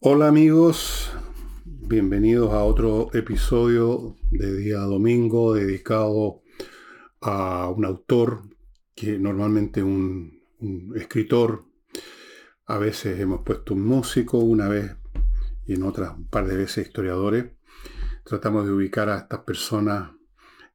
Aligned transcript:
Hola 0.00 0.28
amigos, 0.28 1.10
bienvenidos 1.64 2.52
a 2.52 2.62
otro 2.62 3.10
episodio 3.14 4.14
de 4.30 4.56
día 4.56 4.78
domingo 4.78 5.54
dedicado 5.54 6.42
a 7.20 7.68
un 7.68 7.84
autor 7.84 8.42
que 8.94 9.18
normalmente 9.18 9.82
un, 9.82 10.40
escritor, 10.94 11.64
a 12.66 12.78
veces 12.78 13.18
hemos 13.18 13.40
puesto 13.40 13.74
un 13.74 13.84
músico, 13.84 14.38
una 14.38 14.68
vez 14.68 14.94
y 15.66 15.74
en 15.74 15.82
otras 15.82 16.16
un 16.16 16.28
par 16.28 16.46
de 16.46 16.56
veces 16.56 16.86
historiadores. 16.86 17.46
Tratamos 18.22 18.66
de 18.66 18.72
ubicar 18.74 19.08
a 19.08 19.18
estas 19.18 19.40
personas 19.40 20.12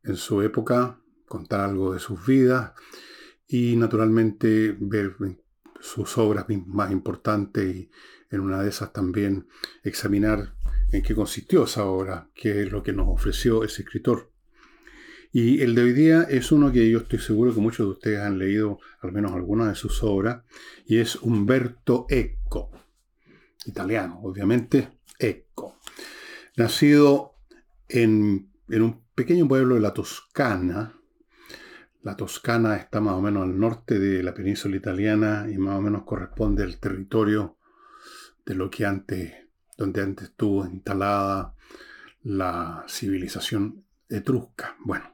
en 0.03 0.17
su 0.17 0.41
época, 0.41 0.99
contar 1.29 1.61
algo 1.61 1.93
de 1.93 2.01
sus 2.01 2.25
vidas 2.25 2.73
y 3.47 3.77
naturalmente 3.77 4.75
ver 4.77 5.15
sus 5.79 6.17
obras 6.17 6.45
más 6.65 6.91
importantes 6.91 7.73
y 7.73 7.89
en 8.33 8.41
una 8.41 8.63
de 8.63 8.69
esas 8.69 8.91
también 8.91 9.47
examinar 9.83 10.55
en 10.91 11.03
qué 11.03 11.13
consistió 11.13 11.65
esa 11.65 11.85
obra, 11.85 12.29
qué 12.33 12.63
es 12.63 12.71
lo 12.71 12.81
que 12.81 12.91
nos 12.91 13.07
ofreció 13.07 13.63
ese 13.63 13.83
escritor. 13.83 14.31
Y 15.31 15.61
el 15.61 15.75
de 15.75 15.83
hoy 15.83 15.93
día 15.93 16.23
es 16.23 16.51
uno 16.51 16.71
que 16.71 16.89
yo 16.89 16.99
estoy 16.99 17.19
seguro 17.19 17.53
que 17.53 17.61
muchos 17.61 17.85
de 17.85 17.91
ustedes 17.91 18.19
han 18.19 18.39
leído 18.39 18.79
al 19.01 19.11
menos 19.11 19.33
alguna 19.33 19.69
de 19.69 19.75
sus 19.75 20.01
obras, 20.03 20.43
y 20.85 20.97
es 20.97 21.15
Umberto 21.17 22.07
Eco, 22.09 22.71
italiano, 23.65 24.19
obviamente, 24.23 24.89
Eco. 25.19 25.77
Nacido 26.57 27.35
en, 27.87 28.51
en 28.67 28.81
un 28.81 29.03
pequeño 29.13 29.47
pueblo 29.47 29.75
de 29.75 29.81
la 29.81 29.93
Toscana, 29.93 30.99
la 32.01 32.15
Toscana 32.15 32.77
está 32.77 32.99
más 32.99 33.13
o 33.13 33.21
menos 33.21 33.43
al 33.43 33.59
norte 33.59 33.99
de 33.99 34.23
la 34.23 34.33
península 34.33 34.75
italiana 34.75 35.47
y 35.51 35.57
más 35.57 35.77
o 35.77 35.81
menos 35.81 36.03
corresponde 36.03 36.63
al 36.63 36.79
territorio 36.79 37.57
de 38.45 38.55
lo 38.55 38.69
que 38.69 38.85
antes, 38.85 39.33
donde 39.77 40.01
antes 40.01 40.29
estuvo 40.29 40.65
instalada 40.65 41.55
la 42.21 42.85
civilización 42.87 43.85
etrusca. 44.09 44.75
Bueno, 44.79 45.13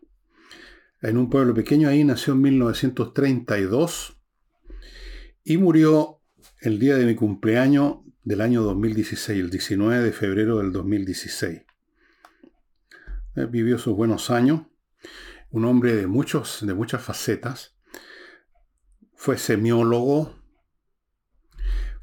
en 1.02 1.18
un 1.18 1.30
pueblo 1.30 1.54
pequeño 1.54 1.90
ahí 1.90 2.04
nació 2.04 2.34
en 2.34 2.42
1932 2.42 4.18
y 5.44 5.58
murió 5.58 6.22
el 6.62 6.80
día 6.80 6.96
de 6.96 7.06
mi 7.06 7.16
cumpleaños 7.16 8.00
del 8.24 8.42
año 8.42 8.62
2016, 8.64 9.40
el 9.40 9.50
19 9.50 10.04
de 10.04 10.12
febrero 10.12 10.58
del 10.58 10.72
2016. 10.72 11.62
Eh, 13.36 13.46
vivió 13.50 13.78
sus 13.78 13.96
buenos 13.96 14.30
años, 14.30 14.64
un 15.52 15.66
hombre 15.66 15.96
de, 15.96 16.08
muchos, 16.08 16.66
de 16.66 16.74
muchas 16.74 17.02
facetas, 17.02 17.76
fue 19.16 19.38
semiólogo, 19.38 20.39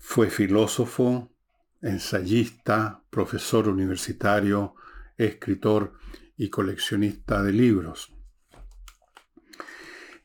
fue 0.09 0.31
filósofo, 0.31 1.33
ensayista, 1.83 3.03
profesor 3.11 3.69
universitario, 3.69 4.77
escritor 5.19 5.95
y 6.37 6.49
coleccionista 6.49 7.43
de 7.43 7.53
libros. 7.53 8.15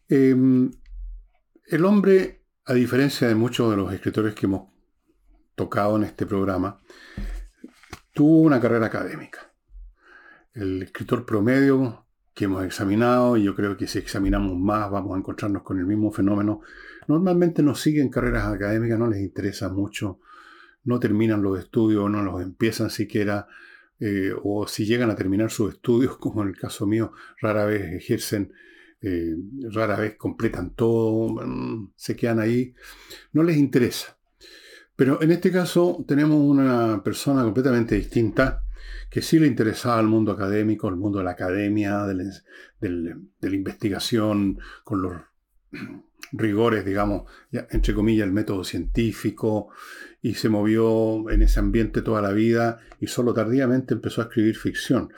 Em, 0.07 0.69
el 1.65 1.83
hombre, 1.83 2.45
a 2.65 2.73
diferencia 2.75 3.27
de 3.27 3.33
muchos 3.33 3.71
de 3.71 3.77
los 3.77 3.91
escritores 3.91 4.35
que 4.35 4.45
hemos 4.45 4.69
tocado 5.55 5.97
en 5.97 6.03
este 6.03 6.27
programa, 6.27 6.79
tuvo 8.13 8.41
una 8.41 8.61
carrera 8.61 8.85
académica. 8.85 9.51
El 10.53 10.83
escritor 10.83 11.25
promedio 11.25 12.05
que 12.33 12.45
hemos 12.45 12.63
examinado, 12.65 13.37
y 13.37 13.43
yo 13.43 13.55
creo 13.55 13.75
que 13.75 13.87
si 13.87 13.99
examinamos 13.99 14.57
más 14.57 14.89
vamos 14.89 15.15
a 15.15 15.19
encontrarnos 15.19 15.63
con 15.63 15.79
el 15.79 15.85
mismo 15.85 16.11
fenómeno, 16.11 16.61
normalmente 17.07 17.61
no 17.61 17.75
siguen 17.75 18.09
carreras 18.09 18.45
académicas, 18.45 18.97
no 18.97 19.07
les 19.07 19.21
interesa 19.21 19.69
mucho, 19.69 20.19
no 20.83 20.99
terminan 20.99 21.41
los 21.41 21.59
estudios, 21.59 22.09
no 22.09 22.23
los 22.23 22.41
empiezan 22.41 22.89
siquiera, 22.89 23.47
eh, 23.99 24.33
o 24.43 24.67
si 24.67 24.85
llegan 24.85 25.11
a 25.11 25.15
terminar 25.15 25.51
sus 25.51 25.73
estudios, 25.73 26.17
como 26.19 26.41
en 26.41 26.49
el 26.49 26.57
caso 26.57 26.85
mío, 26.87 27.11
rara 27.41 27.65
vez 27.65 27.93
ejercen, 27.93 28.53
eh, 29.01 29.35
rara 29.71 29.97
vez 29.97 30.15
completan 30.15 30.73
todo, 30.75 31.45
mm, 31.45 31.91
se 31.95 32.15
quedan 32.15 32.39
ahí, 32.39 32.73
no 33.33 33.43
les 33.43 33.57
interesa. 33.57 34.17
Pero 34.95 35.21
en 35.21 35.31
este 35.31 35.51
caso 35.51 36.03
tenemos 36.07 36.37
una 36.37 37.03
persona 37.03 37.43
completamente 37.43 37.95
distinta, 37.95 38.63
que 39.11 39.21
sí 39.21 39.37
le 39.39 39.45
interesaba 39.45 39.99
al 39.99 40.07
mundo 40.07 40.31
académico, 40.31 40.87
al 40.87 40.95
mundo 40.95 41.19
de 41.19 41.25
la 41.25 41.31
academia, 41.31 42.05
de 42.05 42.39
la, 42.79 43.55
investigación, 43.55 44.57
con 44.85 45.01
los 45.01 45.13
rigores, 46.31 46.85
digamos, 46.85 47.29
entre 47.51 47.93
comillas, 47.93 48.25
el 48.25 48.31
método 48.31 48.63
científico, 48.63 49.67
y 50.21 50.35
se 50.35 50.47
movió 50.47 51.29
en 51.29 51.41
ese 51.41 51.59
ambiente 51.59 52.01
toda 52.01 52.21
la 52.21 52.31
vida 52.31 52.79
y 53.01 53.07
solo 53.07 53.33
tardíamente 53.33 53.93
empezó 53.93 54.21
a 54.21 54.25
escribir 54.25 54.55
ficción. 54.55 55.11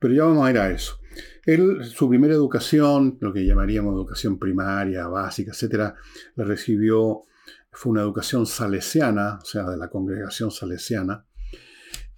Pero 0.00 0.14
ya 0.14 0.24
vamos 0.24 0.44
a 0.44 0.50
ir 0.50 0.58
a 0.58 0.70
eso. 0.70 0.98
Él, 1.44 1.84
su 1.84 2.08
primera 2.08 2.34
educación, 2.34 3.18
lo 3.20 3.32
que 3.32 3.46
llamaríamos 3.46 3.94
educación 3.94 4.40
primaria, 4.40 5.06
básica, 5.06 5.52
etcétera, 5.52 5.94
la 6.34 6.44
recibió, 6.44 7.22
fue 7.70 7.92
una 7.92 8.02
educación 8.02 8.46
salesiana, 8.46 9.38
o 9.40 9.44
sea, 9.44 9.62
de 9.70 9.76
la 9.76 9.88
congregación 9.88 10.50
salesiana, 10.50 11.24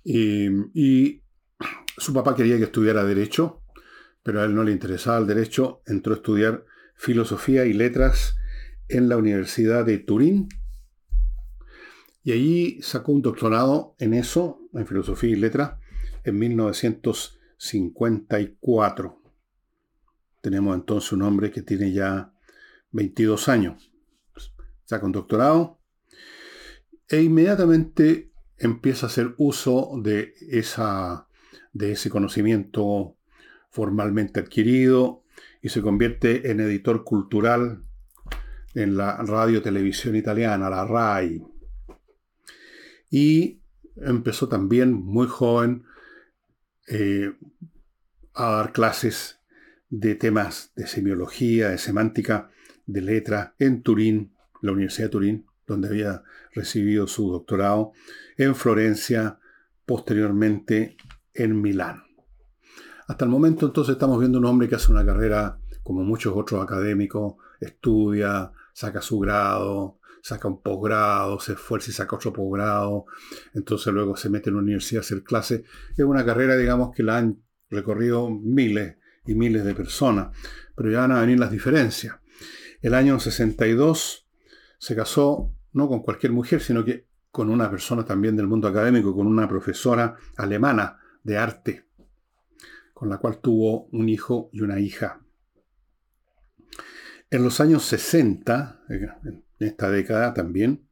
y, 0.05 1.23
su 1.97 2.13
papá 2.15 2.35
quería 2.35 2.57
que 2.57 2.65
estudiara 2.65 3.05
Derecho, 3.05 3.63
pero 4.23 4.41
a 4.41 4.45
él 4.45 4.55
no 4.55 4.65
le 4.65 4.73
interesaba 4.73 5.19
el 5.19 5.27
Derecho. 5.27 5.83
Entró 5.87 6.15
a 6.15 6.17
estudiar 6.17 6.65
Filosofía 6.95 7.67
y 7.67 7.75
Letras 7.75 8.39
en 8.89 9.09
la 9.09 9.19
Universidad 9.19 9.85
de 9.85 9.99
Turín. 9.99 10.49
Y 12.23 12.33
allí 12.33 12.83
sacó 12.83 13.13
un 13.13 13.23
doctorado 13.23 13.95
en 13.99 14.13
eso, 14.15 14.61
en 14.73 14.87
Filosofía 14.87 15.31
y 15.31 15.37
Letras, 15.37 15.79
en 16.25 16.39
1954. 16.39 19.23
Tenemos 20.41 20.75
entonces 20.75 21.13
un 21.13 21.23
hombre 21.23 21.51
que 21.51 21.63
tiene 21.63 21.93
ya 21.93 22.33
22 22.93 23.49
años. 23.49 23.93
Saca 24.85 25.05
un 25.05 25.13
doctorado 25.13 25.81
e 27.09 27.23
inmediatamente 27.23 28.30
empieza 28.61 29.07
a 29.07 29.09
hacer 29.09 29.35
uso 29.39 29.91
de, 30.03 30.35
esa, 30.51 31.27
de 31.73 31.93
ese 31.93 32.11
conocimiento 32.11 33.17
formalmente 33.71 34.39
adquirido 34.39 35.25
y 35.63 35.71
se 35.71 35.83
convierte 35.83 36.51
en 36.51 36.61
editor 36.61 37.03
cultural 37.03 37.83
en 38.75 38.97
la 38.97 39.17
radio 39.17 39.63
televisión 39.63 40.15
italiana, 40.15 40.71
la 40.71 40.85
RAI. 40.85 41.43
Y 43.11 43.61
empezó 43.97 44.49
también 44.49 44.93
muy 44.93 45.27
joven 45.27 45.85
eh, 46.87 47.33
a 48.35 48.51
dar 48.53 48.73
clases 48.73 49.41
de 49.89 50.15
temas 50.15 50.73
de 50.77 50.87
semiología, 50.87 51.71
de 51.71 51.79
semántica, 51.79 52.51
de 52.87 53.01
letra 53.01 53.55
en 53.59 53.83
Turín, 53.83 54.35
la 54.61 54.73
Universidad 54.73 55.07
de 55.07 55.13
Turín, 55.13 55.50
donde 55.71 55.89
había 55.89 56.23
recibido 56.53 57.07
su 57.07 57.31
doctorado, 57.31 57.93
en 58.37 58.55
Florencia, 58.55 59.39
posteriormente 59.87 60.97
en 61.33 61.61
Milán. 61.61 62.03
Hasta 63.07 63.25
el 63.25 63.31
momento 63.31 63.67
entonces 63.67 63.93
estamos 63.93 64.19
viendo 64.19 64.39
un 64.39 64.45
hombre 64.45 64.69
que 64.69 64.75
hace 64.75 64.91
una 64.91 65.05
carrera 65.05 65.59
como 65.83 66.03
muchos 66.03 66.35
otros 66.37 66.63
académicos, 66.63 67.35
estudia, 67.61 68.53
saca 68.73 69.01
su 69.01 69.19
grado, 69.21 69.99
saca 70.23 70.49
un 70.49 70.61
posgrado, 70.61 71.39
se 71.41 71.53
esfuerza 71.53 71.91
y 71.91 71.95
saca 71.95 72.17
otro 72.17 72.33
posgrado, 72.33 73.07
entonces 73.55 73.93
luego 73.93 74.17
se 74.17 74.29
mete 74.29 74.51
en 74.51 74.57
la 74.57 74.63
universidad 74.63 75.01
a 75.01 75.05
hacer 75.05 75.23
clases. 75.23 75.63
Es 75.97 76.05
una 76.05 76.25
carrera, 76.25 76.57
digamos, 76.57 76.95
que 76.95 77.03
la 77.03 77.19
han 77.19 77.43
recorrido 77.69 78.29
miles 78.29 78.97
y 79.25 79.35
miles 79.35 79.65
de 79.65 79.75
personas, 79.75 80.37
pero 80.75 80.91
ya 80.91 81.01
van 81.01 81.13
a 81.13 81.21
venir 81.21 81.39
las 81.39 81.53
diferencias. 81.53 82.17
El 82.83 82.95
año 82.95 83.21
62 83.21 84.27
se 84.79 84.97
casó 84.97 85.53
no 85.73 85.89
con 85.89 86.03
cualquier 86.03 86.33
mujer, 86.33 86.61
sino 86.61 86.85
que 86.85 87.07
con 87.31 87.49
una 87.49 87.71
persona 87.71 88.05
también 88.05 88.37
del 88.37 88.47
mundo 88.47 88.69
académico, 88.69 89.15
con 89.15 89.27
una 89.27 89.49
profesora 89.49 90.17
alemana 90.37 90.99
de 91.23 91.39
arte, 91.39 91.87
con 92.93 93.09
la 93.09 93.19
cual 93.19 93.39
tuvo 93.41 93.87
un 93.93 94.09
hijo 94.09 94.51
y 94.53 94.61
una 94.63 94.81
hija. 94.81 95.21
En 97.31 97.45
los 97.45 97.61
años 97.61 97.85
60, 97.85 98.83
en 98.89 99.45
esta 99.61 99.91
década 99.91 100.35
también, 100.35 100.89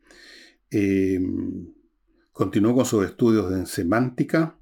eh, 0.70 1.20
continuó 2.32 2.74
con 2.74 2.84
sus 2.84 3.04
estudios 3.04 3.52
en 3.52 3.66
semántica. 3.66 4.56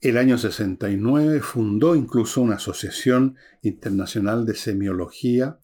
El 0.00 0.16
año 0.16 0.38
69 0.38 1.40
fundó 1.40 1.94
incluso 1.94 2.40
una 2.40 2.54
asociación 2.54 3.36
internacional 3.60 4.46
de 4.46 4.54
semiología 4.54 5.58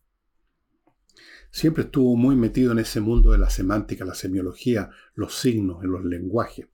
siempre 1.56 1.84
estuvo 1.84 2.16
muy 2.16 2.36
metido 2.36 2.72
en 2.72 2.80
ese 2.80 3.00
mundo 3.00 3.32
de 3.32 3.38
la 3.38 3.48
semántica, 3.48 4.04
la 4.04 4.14
semiología, 4.14 4.90
los 5.14 5.38
signos, 5.38 5.82
en 5.82 5.90
los 5.90 6.04
lenguajes. 6.04 6.66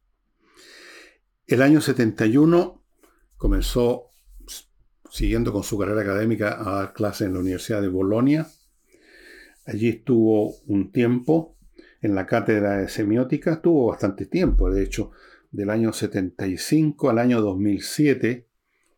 El 1.46 1.62
año 1.62 1.80
71 1.80 2.82
comenzó, 3.36 4.10
siguiendo 5.08 5.52
con 5.52 5.62
su 5.62 5.78
carrera 5.78 6.00
académica, 6.00 6.58
a 6.60 6.78
dar 6.78 6.94
clases 6.94 7.28
en 7.28 7.34
la 7.34 7.38
Universidad 7.38 7.80
de 7.80 7.86
Bolonia. 7.86 8.48
Allí 9.66 9.88
estuvo 9.88 10.56
un 10.66 10.90
tiempo. 10.90 11.56
en 12.00 12.16
la 12.16 12.26
cátedra 12.26 12.78
de 12.78 12.88
semiótica, 12.88 13.62
tuvo 13.62 13.86
bastante 13.86 14.26
tiempo, 14.26 14.68
de 14.68 14.82
hecho, 14.82 15.12
del 15.52 15.70
año 15.70 15.92
75 15.92 17.08
al 17.08 17.20
año 17.20 17.40
2007 17.40 18.48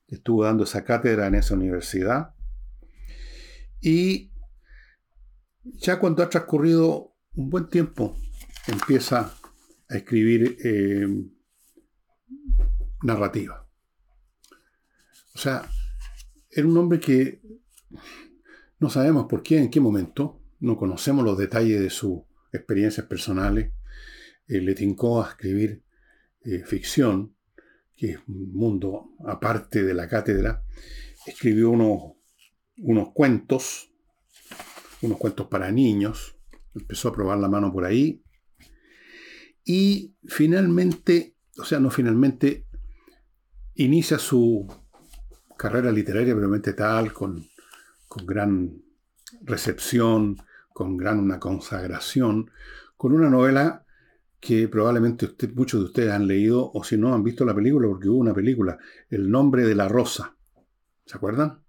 estuvo 0.09 0.45
dando 0.45 0.65
esa 0.65 0.83
cátedra 0.85 1.27
en 1.27 1.35
esa 1.35 1.53
universidad. 1.53 2.35
Y 3.83 4.31
ya 5.65 5.99
cuando 5.99 6.23
ha 6.23 6.31
transcurrido 6.31 7.15
un 7.35 7.51
buen 7.51 7.69
tiempo, 7.69 8.17
empieza 8.67 9.35
a 9.89 9.97
escribir 9.97 10.57
eh, 10.65 11.07
narrativa. 13.03 13.67
O 15.35 15.39
sea, 15.39 15.69
era 16.51 16.67
un 16.67 16.77
hombre 16.77 17.01
que 17.01 17.43
no 18.79 18.89
sabemos 18.91 19.27
por 19.27 19.43
qué, 19.43 19.59
en 19.59 19.71
qué 19.71 19.81
momento, 19.81 20.41
no 20.61 20.77
conocemos 20.77 21.25
los 21.25 21.37
detalles 21.37 21.81
de 21.81 21.91
sus 21.91 22.21
experiencias 22.53 23.07
personales, 23.07 23.73
eh, 24.47 24.61
le 24.61 24.75
tincó 24.75 25.23
a 25.23 25.31
escribir 25.31 25.83
eh, 26.45 26.63
ficción, 26.65 27.35
que 27.97 28.13
es 28.13 28.19
un 28.29 28.53
mundo 28.53 29.15
aparte 29.27 29.83
de 29.83 29.95
la 29.95 30.09
cátedra, 30.09 30.63
escribió 31.27 31.71
unos, 31.71 32.13
unos 32.79 33.13
cuentos, 33.13 33.94
unos 35.07 35.19
cuentos 35.19 35.47
para 35.49 35.71
niños, 35.71 36.37
empezó 36.75 37.09
a 37.09 37.13
probar 37.13 37.39
la 37.39 37.49
mano 37.49 37.73
por 37.73 37.85
ahí, 37.85 38.23
y 39.65 40.15
finalmente, 40.25 41.37
o 41.59 41.65
sea, 41.65 41.81
no 41.81 41.91
finalmente, 41.91 42.67
inicia 43.75 44.19
su 44.19 44.67
carrera 45.57 45.91
literaria 45.91 46.35
realmente 46.35 46.75
tal, 46.75 47.13
con, 47.13 47.47
con 48.09 48.27
gran 48.27 48.83
recepción, 49.43 50.37
con 50.73 50.97
gran 50.97 51.19
una 51.19 51.39
consagración, 51.39 52.51
con 52.97 53.13
una 53.13 53.31
novela 53.31 53.85
que 54.41 54.69
probablemente 54.69 55.31
muchos 55.55 55.81
de 55.81 55.87
ustedes 55.87 56.13
han 56.13 56.27
leído 56.27 56.71
o 56.75 56.85
si 56.85 56.99
no 56.99 57.15
han 57.15 57.25
visto 57.25 57.47
la 57.47 57.55
película, 57.55 57.89
porque 57.89 58.09
hubo 58.09 58.19
una 58.19 58.35
película, 58.35 58.79
El 59.09 59.31
nombre 59.31 59.65
de 59.65 59.75
la 59.75 59.89
rosa. 59.89 60.37
¿Se 61.07 61.17
acuerdan? 61.17 61.64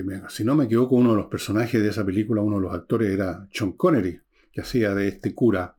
Eh, 0.00 0.22
si 0.28 0.44
no 0.44 0.54
me 0.54 0.64
equivoco, 0.64 0.96
uno 0.96 1.10
de 1.10 1.16
los 1.16 1.26
personajes 1.26 1.80
de 1.80 1.88
esa 1.88 2.04
película, 2.04 2.42
uno 2.42 2.56
de 2.56 2.62
los 2.62 2.74
actores 2.74 3.12
era 3.12 3.46
Sean 3.52 3.72
Connery, 3.72 4.20
que 4.52 4.60
hacía 4.60 4.94
de 4.94 5.08
este 5.08 5.34
cura, 5.34 5.76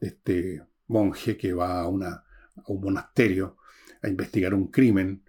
este 0.00 0.62
monje 0.86 1.36
que 1.36 1.52
va 1.52 1.80
a, 1.80 1.88
una, 1.88 2.08
a 2.08 2.62
un 2.66 2.80
monasterio 2.80 3.56
a 4.02 4.08
investigar 4.08 4.54
un 4.54 4.68
crimen 4.68 5.22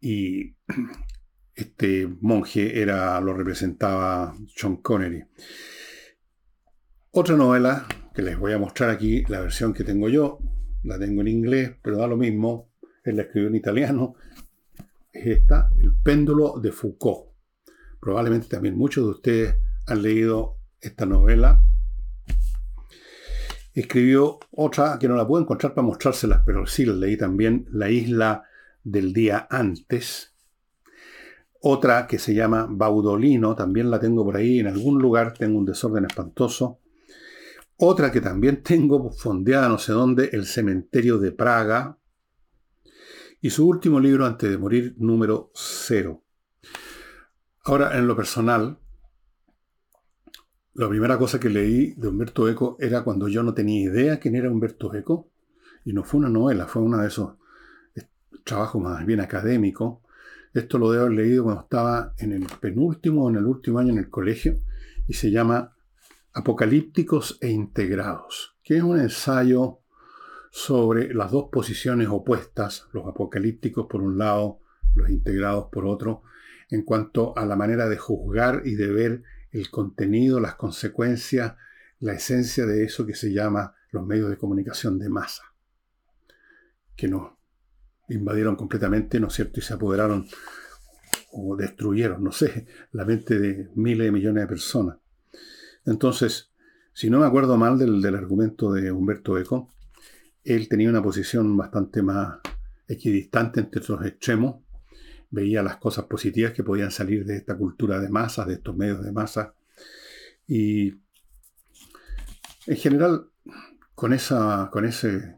y 0.00 0.54
este 1.54 2.06
monje 2.20 2.80
era, 2.80 3.18
lo 3.20 3.32
representaba 3.32 4.34
Sean 4.54 4.76
Connery. 4.76 5.24
Otra 7.12 7.36
novela 7.36 7.86
que 8.14 8.22
les 8.22 8.38
voy 8.38 8.52
a 8.52 8.58
mostrar 8.58 8.90
aquí, 8.90 9.24
la 9.28 9.40
versión 9.40 9.72
que 9.72 9.84
tengo 9.84 10.08
yo, 10.08 10.38
la 10.84 10.98
tengo 10.98 11.22
en 11.22 11.28
inglés, 11.28 11.72
pero 11.82 11.98
da 11.98 12.06
lo 12.06 12.16
mismo, 12.16 12.70
él 13.04 13.16
la 13.16 13.22
escribió 13.22 13.48
en 13.48 13.56
italiano, 13.56 14.16
es 15.12 15.38
esta, 15.38 15.70
El 15.80 15.94
péndulo 16.02 16.58
de 16.60 16.72
Foucault. 16.72 17.35
Probablemente 18.00 18.48
también 18.48 18.76
muchos 18.76 19.04
de 19.04 19.10
ustedes 19.10 19.56
han 19.86 20.02
leído 20.02 20.58
esta 20.80 21.06
novela. 21.06 21.62
Escribió 23.74 24.38
otra 24.52 24.98
que 24.98 25.08
no 25.08 25.16
la 25.16 25.26
puedo 25.26 25.42
encontrar 25.42 25.74
para 25.74 25.86
mostrárselas, 25.86 26.42
pero 26.46 26.66
sí 26.66 26.86
la 26.86 26.94
leí 26.94 27.16
también, 27.16 27.66
La 27.70 27.90
isla 27.90 28.44
del 28.82 29.12
día 29.12 29.46
antes, 29.50 30.36
otra 31.68 32.06
que 32.06 32.20
se 32.20 32.32
llama 32.32 32.68
Baudolino, 32.70 33.56
también 33.56 33.90
la 33.90 33.98
tengo 33.98 34.24
por 34.24 34.36
ahí, 34.36 34.60
en 34.60 34.68
algún 34.68 35.00
lugar 35.00 35.34
tengo 35.34 35.58
un 35.58 35.64
desorden 35.64 36.04
espantoso. 36.04 36.78
Otra 37.78 38.12
que 38.12 38.20
también 38.20 38.62
tengo 38.62 39.10
fondeada 39.10 39.68
no 39.68 39.78
sé 39.78 39.92
dónde, 39.92 40.30
El 40.32 40.46
cementerio 40.46 41.18
de 41.18 41.32
Praga. 41.32 41.98
Y 43.40 43.50
su 43.50 43.66
último 43.66 43.98
libro 43.98 44.26
antes 44.26 44.48
de 44.48 44.58
morir, 44.58 44.94
número 44.98 45.50
cero. 45.54 46.22
Ahora, 47.66 47.98
en 47.98 48.06
lo 48.06 48.16
personal, 48.16 48.78
la 50.74 50.88
primera 50.88 51.18
cosa 51.18 51.38
que 51.38 51.50
leí 51.50 51.94
de 51.94 52.08
Humberto 52.08 52.48
Eco 52.48 52.76
era 52.80 53.04
cuando 53.04 53.28
yo 53.28 53.42
no 53.42 53.54
tenía 53.54 53.82
idea 53.82 54.18
quién 54.18 54.34
era 54.34 54.50
Humberto 54.50 54.94
Eco. 54.94 55.30
Y 55.84 55.92
no 55.92 56.02
fue 56.02 56.20
una 56.20 56.30
novela, 56.30 56.66
fue 56.66 56.82
uno 56.82 56.98
de 56.98 57.08
esos 57.08 57.34
trabajos 58.44 58.82
más 58.82 59.04
bien 59.04 59.20
académicos 59.20 59.98
esto 60.58 60.78
lo 60.78 60.90
debo 60.90 61.04
haber 61.04 61.16
leído 61.16 61.44
cuando 61.44 61.62
estaba 61.62 62.14
en 62.16 62.32
el 62.32 62.46
penúltimo 62.60 63.24
o 63.24 63.30
en 63.30 63.36
el 63.36 63.44
último 63.44 63.78
año 63.78 63.92
en 63.92 63.98
el 63.98 64.08
colegio 64.08 64.58
y 65.06 65.12
se 65.12 65.30
llama 65.30 65.76
Apocalípticos 66.32 67.38
e 67.42 67.50
Integrados, 67.50 68.56
que 68.62 68.78
es 68.78 68.82
un 68.82 68.98
ensayo 68.98 69.80
sobre 70.50 71.12
las 71.12 71.30
dos 71.30 71.50
posiciones 71.52 72.08
opuestas, 72.08 72.88
los 72.92 73.06
apocalípticos 73.06 73.86
por 73.86 74.00
un 74.00 74.16
lado, 74.16 74.60
los 74.94 75.10
integrados 75.10 75.66
por 75.70 75.84
otro, 75.84 76.22
en 76.70 76.82
cuanto 76.82 77.36
a 77.36 77.46
la 77.46 77.56
manera 77.56 77.88
de 77.88 77.96
juzgar 77.96 78.62
y 78.64 78.74
de 78.74 78.92
ver 78.92 79.22
el 79.52 79.70
contenido, 79.70 80.40
las 80.40 80.56
consecuencias, 80.56 81.54
la 82.00 82.12
esencia 82.12 82.66
de 82.66 82.84
eso 82.84 83.06
que 83.06 83.14
se 83.14 83.32
llama 83.32 83.74
los 83.90 84.06
medios 84.06 84.30
de 84.30 84.36
comunicación 84.36 84.98
de 84.98 85.08
masa, 85.08 85.44
que 86.94 87.08
no 87.08 87.38
invadieron 88.08 88.56
completamente, 88.56 89.18
¿no 89.20 89.28
es 89.28 89.34
cierto? 89.34 89.60
Y 89.60 89.62
se 89.62 89.74
apoderaron 89.74 90.26
o 91.32 91.56
destruyeron, 91.56 92.22
no 92.22 92.32
sé, 92.32 92.66
la 92.92 93.04
mente 93.04 93.38
de 93.38 93.68
miles 93.74 94.06
de 94.06 94.12
millones 94.12 94.42
de 94.44 94.48
personas. 94.48 94.96
Entonces, 95.84 96.50
si 96.92 97.10
no 97.10 97.20
me 97.20 97.26
acuerdo 97.26 97.56
mal 97.56 97.78
del, 97.78 98.04
argumento 98.14 98.72
de 98.72 98.90
Humberto 98.90 99.38
Eco, 99.38 99.70
él 100.44 100.68
tenía 100.68 100.88
una 100.88 101.02
posición 101.02 101.56
bastante 101.56 102.02
más 102.02 102.38
equidistante 102.88 103.60
entre 103.60 103.82
los 103.86 104.04
extremos, 104.06 104.62
veía 105.30 105.62
las 105.62 105.76
cosas 105.76 106.04
positivas 106.06 106.52
que 106.52 106.64
podían 106.64 106.90
salir 106.90 107.24
de 107.24 107.36
esta 107.36 107.56
cultura 107.56 108.00
de 108.00 108.08
masas, 108.08 108.46
de 108.46 108.54
estos 108.54 108.76
medios 108.76 109.04
de 109.04 109.12
masa, 109.12 109.54
y 110.46 110.94
en 112.66 112.76
general, 112.76 113.28
con, 113.94 114.12
esa, 114.12 114.70
con 114.72 114.84
ese 114.84 115.36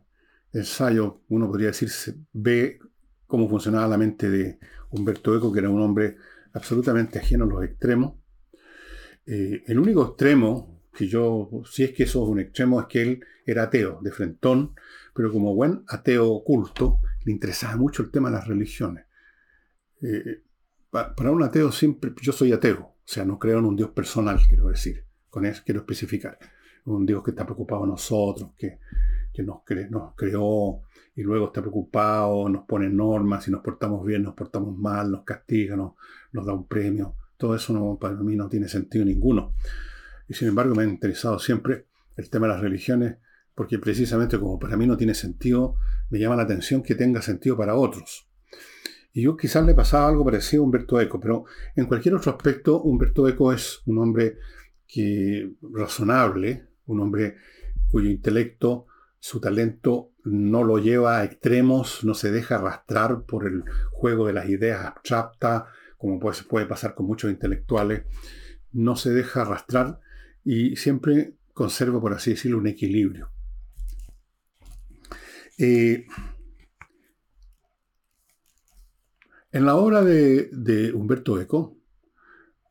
ensayo, 0.52 1.22
uno 1.28 1.46
podría 1.48 1.68
decir, 1.68 1.90
se 1.90 2.14
ve 2.32 2.78
cómo 3.26 3.48
funcionaba 3.48 3.86
la 3.88 3.98
mente 3.98 4.30
de 4.30 4.58
Humberto 4.90 5.36
Eco, 5.36 5.52
que 5.52 5.60
era 5.60 5.70
un 5.70 5.80
hombre 5.80 6.16
absolutamente 6.52 7.18
ajeno 7.18 7.44
a 7.44 7.48
los 7.48 7.64
extremos. 7.64 8.14
Eh, 9.26 9.62
el 9.66 9.78
único 9.78 10.04
extremo, 10.06 10.82
que 10.94 11.06
yo, 11.06 11.50
si 11.70 11.84
es 11.84 11.92
que 11.92 12.04
eso 12.04 12.24
es 12.24 12.28
un 12.30 12.40
extremo, 12.40 12.80
es 12.80 12.86
que 12.86 13.02
él 13.02 13.20
era 13.44 13.64
ateo, 13.64 14.00
de 14.02 14.10
frentón, 14.10 14.74
pero 15.14 15.30
como 15.32 15.54
buen 15.54 15.84
ateo 15.88 16.30
oculto, 16.30 17.00
le 17.24 17.32
interesaba 17.32 17.76
mucho 17.76 18.02
el 18.02 18.10
tema 18.10 18.30
de 18.30 18.36
las 18.36 18.48
religiones. 18.48 19.04
Eh, 20.02 20.42
para 20.90 21.30
un 21.30 21.42
ateo 21.42 21.70
siempre, 21.70 22.12
yo 22.20 22.32
soy 22.32 22.52
ateo, 22.52 22.80
o 22.80 22.96
sea, 23.04 23.24
no 23.24 23.38
creo 23.38 23.58
en 23.58 23.66
un 23.66 23.76
Dios 23.76 23.90
personal, 23.90 24.40
quiero 24.48 24.68
decir, 24.68 25.04
con 25.28 25.44
eso 25.44 25.62
quiero 25.64 25.80
especificar, 25.80 26.38
un 26.86 27.04
Dios 27.04 27.22
que 27.22 27.32
está 27.32 27.44
preocupado 27.44 27.82
de 27.82 27.88
nosotros, 27.88 28.52
que 28.56 28.78
que 29.32 29.42
nos, 29.88 30.14
creó 30.16 30.82
y 31.14 31.22
luego 31.22 31.46
está 31.46 31.60
preocupado, 31.60 32.48
nos 32.48 32.64
pone 32.64 32.88
normas, 32.88 33.44
si 33.44 33.50
nos 33.50 33.62
portamos 33.62 34.04
bien, 34.04 34.22
nos 34.22 34.34
portamos 34.34 34.76
mal, 34.76 35.10
nos 35.10 35.24
castiga, 35.24 35.76
nos, 35.76 35.94
da 36.32 36.52
un 36.52 36.66
premio. 36.66 37.14
Todo 37.36 37.54
eso 37.54 37.98
para 38.00 38.14
mí 38.14 38.36
no 38.36 38.48
tiene 38.48 38.68
sentido 38.68 39.04
ninguno. 39.04 39.54
Y 40.28 40.34
sin 40.34 40.48
embargo 40.48 40.74
me 40.74 40.82
ha 40.82 40.86
interesado 40.86 41.38
siempre 41.38 41.86
el 42.16 42.28
tema 42.30 42.46
de 42.46 42.54
las 42.54 42.62
religiones, 42.62 43.16
porque 43.54 43.78
precisamente 43.78 44.38
como 44.38 44.58
para 44.58 44.76
mí 44.76 44.86
no 44.86 44.96
tiene 44.96 45.14
sentido, 45.14 45.76
me 46.10 46.18
llama 46.18 46.36
la 46.36 46.42
atención 46.42 46.82
que 46.82 46.94
tenga 46.94 47.22
sentido 47.22 47.56
para 47.56 47.74
otros. 47.74 48.27
Y 49.12 49.22
yo 49.22 49.36
quizás 49.36 49.64
le 49.64 49.74
pasaba 49.74 50.08
algo 50.08 50.24
parecido 50.24 50.62
a 50.62 50.66
Humberto 50.66 51.00
Eco, 51.00 51.18
pero 51.18 51.44
en 51.74 51.86
cualquier 51.86 52.14
otro 52.14 52.32
aspecto, 52.32 52.82
Humberto 52.82 53.26
Eco 53.28 53.52
es 53.52 53.80
un 53.86 53.98
hombre 53.98 54.38
que 54.86 55.52
razonable, 55.62 56.68
un 56.86 57.00
hombre 57.00 57.36
cuyo 57.90 58.08
intelecto 58.08 58.86
su 59.20 59.40
talento 59.40 60.12
no 60.24 60.62
lo 60.62 60.78
lleva 60.78 61.18
a 61.18 61.24
extremos, 61.24 62.04
no 62.04 62.14
se 62.14 62.30
deja 62.30 62.56
arrastrar 62.56 63.24
por 63.24 63.46
el 63.46 63.64
juego 63.90 64.26
de 64.26 64.32
las 64.32 64.48
ideas 64.48 64.84
abstractas, 64.84 65.64
como 65.96 66.20
puede, 66.20 66.42
puede 66.44 66.66
pasar 66.66 66.94
con 66.94 67.06
muchos 67.06 67.30
intelectuales. 67.30 68.04
No 68.72 68.94
se 68.96 69.10
deja 69.10 69.42
arrastrar 69.42 70.00
y 70.44 70.76
siempre 70.76 71.34
conserva, 71.52 72.00
por 72.00 72.12
así 72.12 72.30
decirlo, 72.30 72.58
un 72.58 72.68
equilibrio. 72.68 73.30
Eh, 75.58 76.06
en 79.52 79.64
la 79.64 79.76
obra 79.76 80.02
de, 80.02 80.92
Humberto 80.94 81.40
Eco 81.40 81.76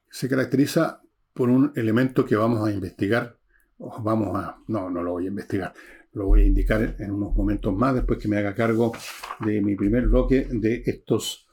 se 0.10 0.29
caracteriza 0.29 1.01
por 1.34 1.50
un 1.50 1.72
elemento 1.75 2.25
que 2.25 2.36
vamos 2.36 2.67
a 2.67 2.72
investigar, 2.72 3.38
vamos 3.77 4.36
a, 4.36 4.60
no, 4.67 4.89
no 4.89 5.03
lo 5.03 5.12
voy 5.12 5.25
a 5.25 5.29
investigar, 5.29 5.74
lo 6.13 6.27
voy 6.27 6.41
a 6.41 6.46
indicar 6.46 6.96
en 7.00 7.12
unos 7.12 7.36
momentos 7.36 7.75
más, 7.75 7.93
después 7.93 8.19
que 8.19 8.27
me 8.27 8.38
haga 8.38 8.55
cargo 8.55 8.91
de 9.39 9.62
mi 9.62 9.75
primer 9.75 10.07
bloque 10.07 10.48
de 10.50 10.84
estos 10.86 11.48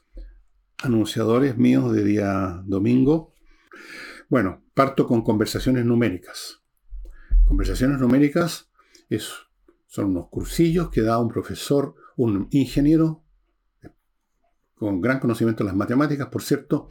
anunciadores 0.83 1.57
míos 1.57 1.93
de 1.93 2.03
día 2.03 2.61
domingo. 2.65 3.33
Bueno, 4.29 4.63
parto 4.73 5.07
con 5.07 5.23
conversaciones 5.23 5.85
numéricas. 5.85 6.61
Conversaciones 7.45 7.99
numéricas 7.99 8.71
son 9.87 10.05
unos 10.07 10.29
cursillos 10.29 10.89
que 10.89 11.01
da 11.01 11.19
un 11.19 11.29
profesor, 11.29 11.95
un 12.15 12.47
ingeniero 12.51 13.24
con 14.77 15.01
gran 15.01 15.19
conocimiento 15.19 15.63
de 15.63 15.69
las 15.69 15.75
matemáticas, 15.75 16.27
por 16.27 16.41
cierto, 16.41 16.89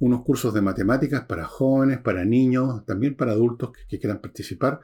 unos 0.00 0.22
cursos 0.22 0.54
de 0.54 0.62
matemáticas 0.62 1.24
para 1.24 1.44
jóvenes, 1.44 1.98
para 1.98 2.24
niños, 2.24 2.84
también 2.86 3.16
para 3.16 3.32
adultos 3.32 3.70
que, 3.88 3.98
quieran 3.98 4.20
participar, 4.20 4.80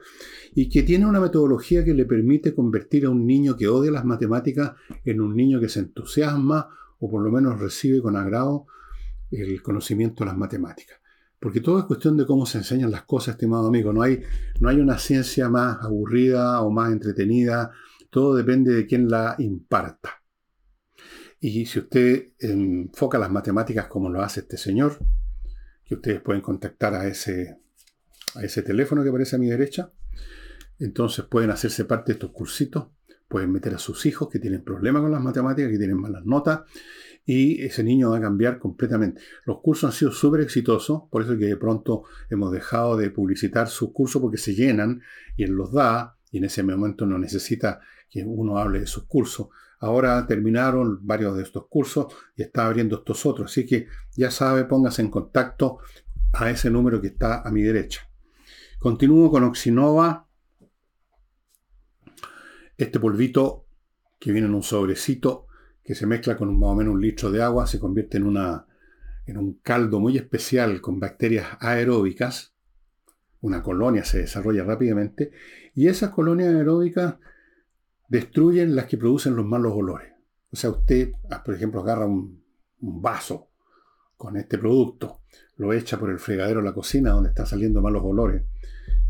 y 0.53 0.69
que 0.69 0.83
tiene 0.83 1.05
una 1.05 1.19
metodología 1.19 1.85
que 1.85 1.93
le 1.93 2.05
permite 2.05 2.53
convertir 2.53 3.05
a 3.05 3.09
un 3.09 3.25
niño 3.25 3.55
que 3.55 3.67
odia 3.67 3.91
las 3.91 4.05
matemáticas 4.05 4.73
en 5.05 5.21
un 5.21 5.35
niño 5.35 5.59
que 5.59 5.69
se 5.69 5.79
entusiasma 5.79 6.69
o 6.99 7.09
por 7.09 7.23
lo 7.23 7.31
menos 7.31 7.59
recibe 7.59 8.01
con 8.01 8.15
agrado 8.15 8.65
el 9.31 9.61
conocimiento 9.61 10.23
de 10.23 10.29
las 10.29 10.37
matemáticas. 10.37 10.99
Porque 11.39 11.61
todo 11.61 11.79
es 11.79 11.85
cuestión 11.85 12.17
de 12.17 12.25
cómo 12.25 12.45
se 12.45 12.57
enseñan 12.57 12.91
las 12.91 13.03
cosas, 13.03 13.35
estimado 13.35 13.67
amigo. 13.67 13.93
No 13.93 14.01
hay, 14.01 14.21
no 14.59 14.69
hay 14.69 14.79
una 14.79 14.97
ciencia 14.97 15.49
más 15.49 15.77
aburrida 15.81 16.61
o 16.61 16.71
más 16.71 16.91
entretenida. 16.91 17.71
Todo 18.09 18.35
depende 18.35 18.73
de 18.73 18.85
quién 18.85 19.09
la 19.09 19.35
imparta. 19.37 20.24
Y 21.39 21.65
si 21.65 21.79
usted 21.79 22.33
enfoca 22.39 23.17
las 23.17 23.31
matemáticas 23.31 23.87
como 23.87 24.09
lo 24.09 24.21
hace 24.21 24.41
este 24.41 24.57
señor, 24.57 24.97
que 25.83 25.95
ustedes 25.95 26.21
pueden 26.21 26.41
contactar 26.41 26.95
a 26.95 27.07
ese, 27.07 27.57
a 28.35 28.43
ese 28.43 28.63
teléfono 28.63 29.03
que 29.03 29.09
aparece 29.09 29.35
a 29.35 29.39
mi 29.39 29.47
derecha, 29.47 29.91
entonces 30.79 31.25
pueden 31.25 31.51
hacerse 31.51 31.85
parte 31.85 32.11
de 32.11 32.13
estos 32.13 32.31
cursitos, 32.31 32.87
pueden 33.27 33.51
meter 33.51 33.73
a 33.73 33.79
sus 33.79 34.05
hijos 34.05 34.29
que 34.29 34.39
tienen 34.39 34.63
problemas 34.63 35.01
con 35.01 35.11
las 35.11 35.21
matemáticas, 35.21 35.71
que 35.71 35.77
tienen 35.77 35.99
malas 35.99 36.25
notas, 36.25 36.61
y 37.25 37.63
ese 37.63 37.83
niño 37.83 38.11
va 38.11 38.17
a 38.17 38.21
cambiar 38.21 38.59
completamente. 38.59 39.21
Los 39.45 39.61
cursos 39.61 39.89
han 39.89 39.97
sido 39.97 40.11
súper 40.11 40.41
exitosos, 40.41 41.03
por 41.09 41.23
eso 41.23 41.37
que 41.37 41.45
de 41.45 41.57
pronto 41.57 42.03
hemos 42.29 42.51
dejado 42.51 42.97
de 42.97 43.09
publicitar 43.09 43.67
sus 43.67 43.91
cursos 43.91 44.21
porque 44.21 44.37
se 44.37 44.53
llenan 44.53 45.01
y 45.35 45.43
él 45.43 45.51
los 45.51 45.71
da, 45.71 46.17
y 46.31 46.37
en 46.37 46.45
ese 46.45 46.61
momento 46.63 47.05
no 47.05 47.17
necesita 47.17 47.79
que 48.09 48.23
uno 48.23 48.57
hable 48.57 48.79
de 48.79 48.87
sus 48.87 49.05
cursos. 49.05 49.47
Ahora 49.85 50.25
terminaron 50.25 51.05
varios 51.05 51.37
de 51.37 51.43
estos 51.43 51.67
cursos 51.67 52.07
y 52.35 52.41
está 52.41 52.65
abriendo 52.65 52.95
estos 52.95 53.23
otros. 53.23 53.51
Así 53.51 53.67
que 53.67 53.87
ya 54.17 54.31
sabe, 54.31 54.65
póngase 54.65 55.03
en 55.03 55.11
contacto 55.11 55.77
a 56.33 56.49
ese 56.49 56.71
número 56.71 56.99
que 56.99 57.09
está 57.09 57.43
a 57.47 57.51
mi 57.51 57.61
derecha. 57.61 58.09
Continúo 58.79 59.29
con 59.29 59.43
Oxinova. 59.43 60.27
Este 62.75 62.99
polvito 62.99 63.67
que 64.17 64.31
viene 64.31 64.47
en 64.47 64.55
un 64.55 64.63
sobrecito 64.63 65.45
que 65.83 65.93
se 65.93 66.07
mezcla 66.07 66.35
con 66.35 66.59
más 66.59 66.71
o 66.71 66.75
menos 66.75 66.95
un 66.95 67.01
litro 67.01 67.29
de 67.29 67.43
agua 67.43 67.67
se 67.67 67.79
convierte 67.79 68.17
en, 68.17 68.23
una, 68.23 68.65
en 69.27 69.37
un 69.37 69.59
caldo 69.61 69.99
muy 69.99 70.17
especial 70.17 70.81
con 70.81 70.99
bacterias 70.99 71.45
aeróbicas. 71.59 72.55
Una 73.39 73.61
colonia 73.61 74.03
se 74.03 74.17
desarrolla 74.17 74.63
rápidamente 74.63 75.31
y 75.75 75.89
esas 75.89 76.09
colonias 76.09 76.55
aeróbicas 76.55 77.17
destruyen 78.07 78.75
las 78.75 78.85
que 78.85 78.97
producen 78.97 79.35
los 79.35 79.45
malos 79.45 79.73
olores. 79.75 80.11
O 80.51 80.55
sea, 80.55 80.69
usted, 80.69 81.11
ah, 81.29 81.43
por 81.43 81.55
ejemplo, 81.55 81.81
agarra 81.81 82.05
un, 82.05 82.43
vaso 82.79 83.49
con 84.15 84.37
este 84.37 84.59
producto, 84.59 85.21
lo 85.57 85.73
echa 85.73 85.97
por 85.97 86.11
el 86.11 86.19
fregadero 86.19 86.59
de 86.59 86.67
la 86.67 86.73
cocina 86.73 87.11
donde 87.11 87.29
está 87.29 87.45
saliendo 87.45 87.81
malos 87.81 88.03
olores 88.05 88.43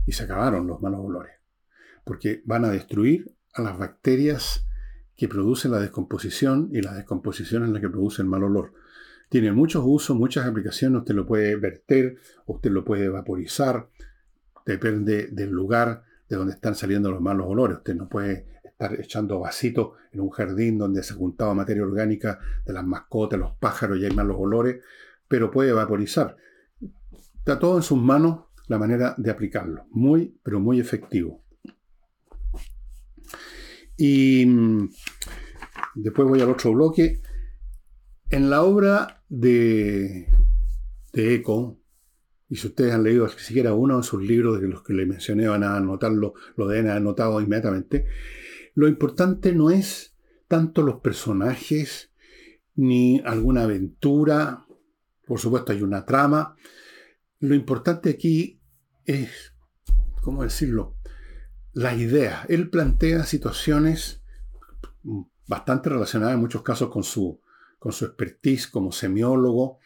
y 0.06 0.14
se 0.14 0.24
acabaron 0.24 0.66
los 0.66 0.82
malos 0.82 1.02
olores. 1.02 1.34
Porque 2.06 2.42
van 2.46 2.64
a 2.64 2.70
destruir 2.70 3.36
a 3.54 3.62
las 3.62 3.78
bacterias 3.78 4.66
que 5.18 5.28
producen 5.28 5.72
la 5.72 5.80
descomposición 5.80 6.70
y 6.72 6.82
la 6.82 6.94
descomposición 6.94 7.64
es 7.64 7.70
la 7.70 7.82
que 7.82 7.90
produce 7.90 8.22
el 8.22 8.28
mal 8.28 8.44
olor. 8.44 8.74
Tiene 9.30 9.52
muchos 9.52 9.84
usos, 9.86 10.16
muchas 10.16 10.46
aplicaciones, 10.46 11.00
usted 11.00 11.16
lo 11.16 11.26
puede 11.26 11.56
verter, 11.56 12.18
usted 12.46 12.72
lo 12.72 12.86
puede 12.86 13.10
vaporizar, 13.10 13.90
depende 14.66 15.28
del 15.28 15.50
lugar 15.50 16.04
de 16.30 16.36
donde 16.36 16.54
están 16.54 16.76
saliendo 16.76 17.12
los 17.12 17.22
malos 17.22 17.48
olores. 17.48 17.78
Usted 17.78 17.96
no 17.96 18.08
puede 18.08 18.55
estar 18.78 19.00
echando 19.00 19.40
vasitos 19.40 19.94
en 20.12 20.20
un 20.20 20.30
jardín 20.30 20.78
donde 20.78 21.02
se 21.02 21.14
juntaba 21.14 21.54
materia 21.54 21.84
orgánica 21.84 22.40
de 22.66 22.74
las 22.74 22.86
mascotas, 22.86 23.40
los 23.40 23.54
pájaros 23.54 23.98
y 23.98 24.06
hay 24.06 24.12
malos 24.12 24.36
olores, 24.38 24.84
pero 25.30 25.50
puede 25.50 25.72
vaporizar. 25.72 26.36
Está 27.38 27.58
todo 27.58 27.78
en 27.78 27.84
sus 27.84 27.98
manos 27.98 28.46
la 28.68 28.78
manera 28.78 29.16
de 29.18 29.32
aplicarlo. 29.32 29.86
Muy, 29.92 30.38
pero 30.44 30.60
muy 30.60 30.80
efectivo. 30.82 31.42
Y 33.98 34.46
mm, 34.46 34.90
después 35.96 36.28
voy 36.28 36.42
al 36.42 36.50
otro 36.50 36.74
bloque. 36.74 37.22
En 38.30 38.50
la 38.50 38.64
obra 38.64 39.24
de, 39.30 40.28
de 41.14 41.36
Eco, 41.36 41.80
y 42.50 42.58
si 42.58 42.68
ustedes 42.68 42.94
han 42.94 43.04
leído 43.04 43.30
siquiera 43.30 43.74
uno 43.74 43.98
de 43.98 44.04
sus 44.04 44.22
libros 44.22 44.60
de 44.60 44.68
los 44.68 44.84
que 44.84 44.94
le 44.94 45.06
mencioné, 45.06 45.48
van 45.48 45.64
a 45.64 45.78
anotarlo, 45.78 46.34
lo 46.58 46.68
deben 46.68 46.88
haber 46.88 46.98
anotado 46.98 47.40
inmediatamente. 47.40 48.06
Lo 48.76 48.88
importante 48.88 49.54
no 49.54 49.72
es 49.72 50.16
tanto 50.48 50.84
los 50.84 51.00
personajes, 51.00 52.12
ni 52.76 53.22
alguna 53.26 53.64
aventura, 53.64 54.66
por 55.26 55.40
supuesto 55.40 55.72
hay 55.72 55.82
una 55.82 56.06
trama. 56.06 56.56
Lo 57.40 57.56
importante 57.56 58.10
aquí 58.10 58.60
es, 59.06 59.54
¿cómo 60.22 60.44
decirlo? 60.44 60.98
La 61.74 61.96
idea. 61.96 62.46
Él 62.50 62.70
plantea 62.70 63.24
situaciones 63.24 64.22
bastante 65.48 65.90
relacionadas 65.90 66.36
en 66.36 66.42
muchos 66.42 66.62
casos 66.62 66.90
con 66.90 67.04
su, 67.04 67.42
con 67.80 67.92
su 67.92 68.06
expertise 68.06 68.68
como 68.68 68.92
semiólogo. 68.92 69.80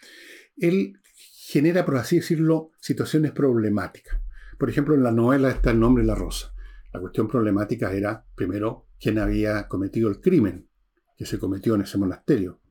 Él 0.58 1.00
genera, 1.16 1.86
por 1.86 1.98
así 1.98 2.18
decirlo, 2.18 2.72
situaciones 2.80 3.32
problemáticas. 3.32 4.20
Por 4.58 4.70
ejemplo, 4.70 4.96
en 4.96 5.04
la 5.04 5.12
novela 5.12 5.50
está 5.50 5.72
el 5.72 5.80
nombre 5.80 6.04
la 6.04 6.16
rosa. 6.16 6.54
La 6.92 7.00
cuestión 7.00 7.28
problemática 7.28 7.92
era, 7.94 8.26
primero, 8.36 8.88
quién 9.00 9.20
había 9.20 9.68
cometido 9.68 10.10
el 10.10 10.20
crimen 10.20 10.68
que 11.18 11.26
se 11.26 11.38
cometió 11.38 11.76
en 11.76 11.82
ese 11.82 11.98
monasterio. 11.98 12.62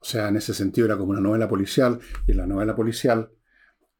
O 0.00 0.04
sea, 0.04 0.28
en 0.28 0.36
ese 0.36 0.54
sentido 0.54 0.86
era 0.86 0.96
como 0.96 1.10
una 1.10 1.20
novela 1.20 1.48
policial, 1.48 1.98
y 2.26 2.32
en 2.32 2.38
la 2.38 2.46
novela 2.46 2.74
policial, 2.74 3.30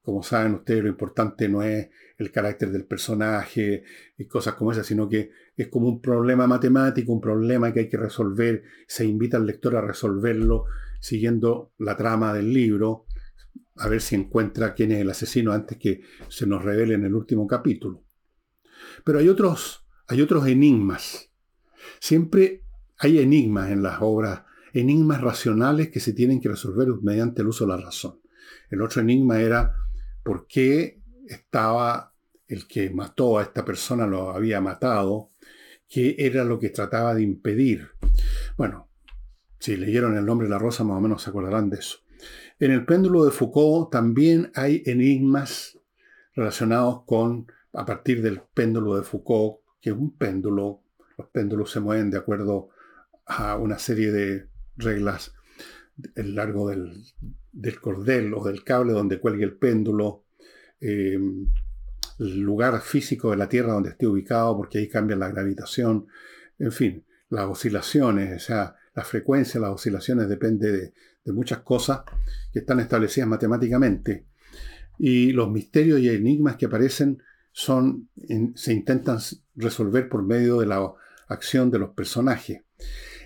como 0.02 0.22
saben 0.22 0.54
ustedes, 0.54 0.82
lo 0.82 0.88
importante 0.88 1.48
no 1.48 1.62
es 1.62 1.90
el 2.16 2.30
carácter 2.32 2.70
del 2.70 2.86
personaje 2.86 3.82
y 4.16 4.26
cosas 4.26 4.54
como 4.54 4.72
esas, 4.72 4.86
sino 4.86 5.08
que 5.08 5.30
es 5.56 5.68
como 5.68 5.88
un 5.88 6.00
problema 6.00 6.46
matemático, 6.46 7.12
un 7.12 7.20
problema 7.20 7.72
que 7.72 7.80
hay 7.80 7.88
que 7.88 7.96
resolver, 7.96 8.62
se 8.86 9.04
invita 9.04 9.36
al 9.36 9.46
lector 9.46 9.76
a 9.76 9.80
resolverlo 9.80 10.64
siguiendo 11.00 11.72
la 11.78 11.96
trama 11.96 12.32
del 12.32 12.52
libro, 12.52 13.06
a 13.76 13.88
ver 13.88 14.00
si 14.00 14.14
encuentra 14.14 14.74
quién 14.74 14.92
es 14.92 15.00
el 15.00 15.10
asesino 15.10 15.52
antes 15.52 15.76
que 15.76 16.00
se 16.28 16.46
nos 16.46 16.64
revele 16.64 16.94
en 16.94 17.04
el 17.04 17.14
último 17.14 17.46
capítulo. 17.46 18.05
Pero 19.04 19.18
hay 19.18 19.28
otros, 19.28 19.84
hay 20.06 20.22
otros 20.22 20.46
enigmas. 20.46 21.30
Siempre 22.00 22.64
hay 22.98 23.18
enigmas 23.18 23.70
en 23.70 23.82
las 23.82 23.98
obras, 24.00 24.42
enigmas 24.72 25.20
racionales 25.20 25.90
que 25.90 26.00
se 26.00 26.12
tienen 26.12 26.40
que 26.40 26.48
resolver 26.48 26.88
mediante 27.02 27.42
el 27.42 27.48
uso 27.48 27.64
de 27.64 27.70
la 27.70 27.76
razón. 27.78 28.20
El 28.70 28.82
otro 28.82 29.02
enigma 29.02 29.40
era 29.40 29.74
por 30.22 30.46
qué 30.46 31.02
estaba 31.26 32.14
el 32.48 32.66
que 32.66 32.90
mató 32.90 33.38
a 33.38 33.42
esta 33.42 33.64
persona, 33.64 34.06
lo 34.06 34.30
había 34.30 34.60
matado, 34.60 35.32
qué 35.88 36.14
era 36.18 36.44
lo 36.44 36.58
que 36.58 36.70
trataba 36.70 37.14
de 37.14 37.22
impedir. 37.22 37.88
Bueno, 38.56 38.88
si 39.58 39.76
leyeron 39.76 40.16
el 40.16 40.24
nombre 40.24 40.46
de 40.46 40.52
la 40.52 40.58
rosa, 40.58 40.84
más 40.84 40.98
o 40.98 41.00
menos 41.00 41.22
se 41.22 41.30
acordarán 41.30 41.70
de 41.70 41.78
eso. 41.78 41.98
En 42.58 42.70
el 42.70 42.84
péndulo 42.86 43.24
de 43.24 43.30
Foucault 43.30 43.90
también 43.90 44.50
hay 44.54 44.82
enigmas 44.86 45.78
relacionados 46.34 47.02
con 47.04 47.46
a 47.76 47.84
partir 47.84 48.22
del 48.22 48.40
péndulo 48.54 48.96
de 48.96 49.02
Foucault, 49.02 49.60
que 49.80 49.90
es 49.90 49.96
un 49.96 50.16
péndulo, 50.16 50.82
los 51.18 51.28
péndulos 51.28 51.70
se 51.70 51.80
mueven 51.80 52.10
de 52.10 52.18
acuerdo 52.18 52.70
a 53.26 53.56
una 53.56 53.78
serie 53.78 54.10
de 54.10 54.48
reglas, 54.76 55.34
el 56.14 56.34
largo 56.34 56.68
del, 56.68 57.04
cordel 57.80 58.34
o 58.34 58.44
del 58.44 58.64
cable 58.64 58.92
donde 58.92 59.20
cuelgue 59.20 59.44
el 59.44 59.56
péndulo, 59.56 60.24
eh, 60.80 61.18
el 62.18 62.40
lugar 62.40 62.80
físico 62.80 63.30
de 63.30 63.36
la 63.36 63.48
Tierra 63.48 63.74
donde 63.74 63.90
esté 63.90 64.06
ubicado, 64.06 64.56
porque 64.56 64.78
ahí 64.78 64.88
cambia 64.88 65.16
la 65.16 65.28
gravitación, 65.28 66.06
en 66.58 66.72
fin, 66.72 67.04
las 67.28 67.44
oscilaciones, 67.44 68.42
o 68.42 68.46
sea, 68.46 68.76
la 68.94 69.04
frecuencia, 69.04 69.60
las 69.60 69.70
oscilaciones 69.70 70.28
depende 70.28 70.72
de, 70.72 70.94
de 71.24 71.32
muchas 71.32 71.58
cosas 71.58 72.00
que 72.52 72.60
están 72.60 72.80
establecidas 72.80 73.28
matemáticamente. 73.28 74.24
Y 74.98 75.32
los 75.32 75.50
misterios 75.50 76.00
y 76.00 76.08
enigmas 76.08 76.56
que 76.56 76.64
aparecen 76.64 77.22
son, 77.56 78.10
se 78.54 78.74
intentan 78.74 79.18
resolver 79.54 80.10
por 80.10 80.22
medio 80.22 80.60
de 80.60 80.66
la 80.66 80.92
acción 81.26 81.70
de 81.70 81.78
los 81.78 81.94
personajes. 81.94 82.66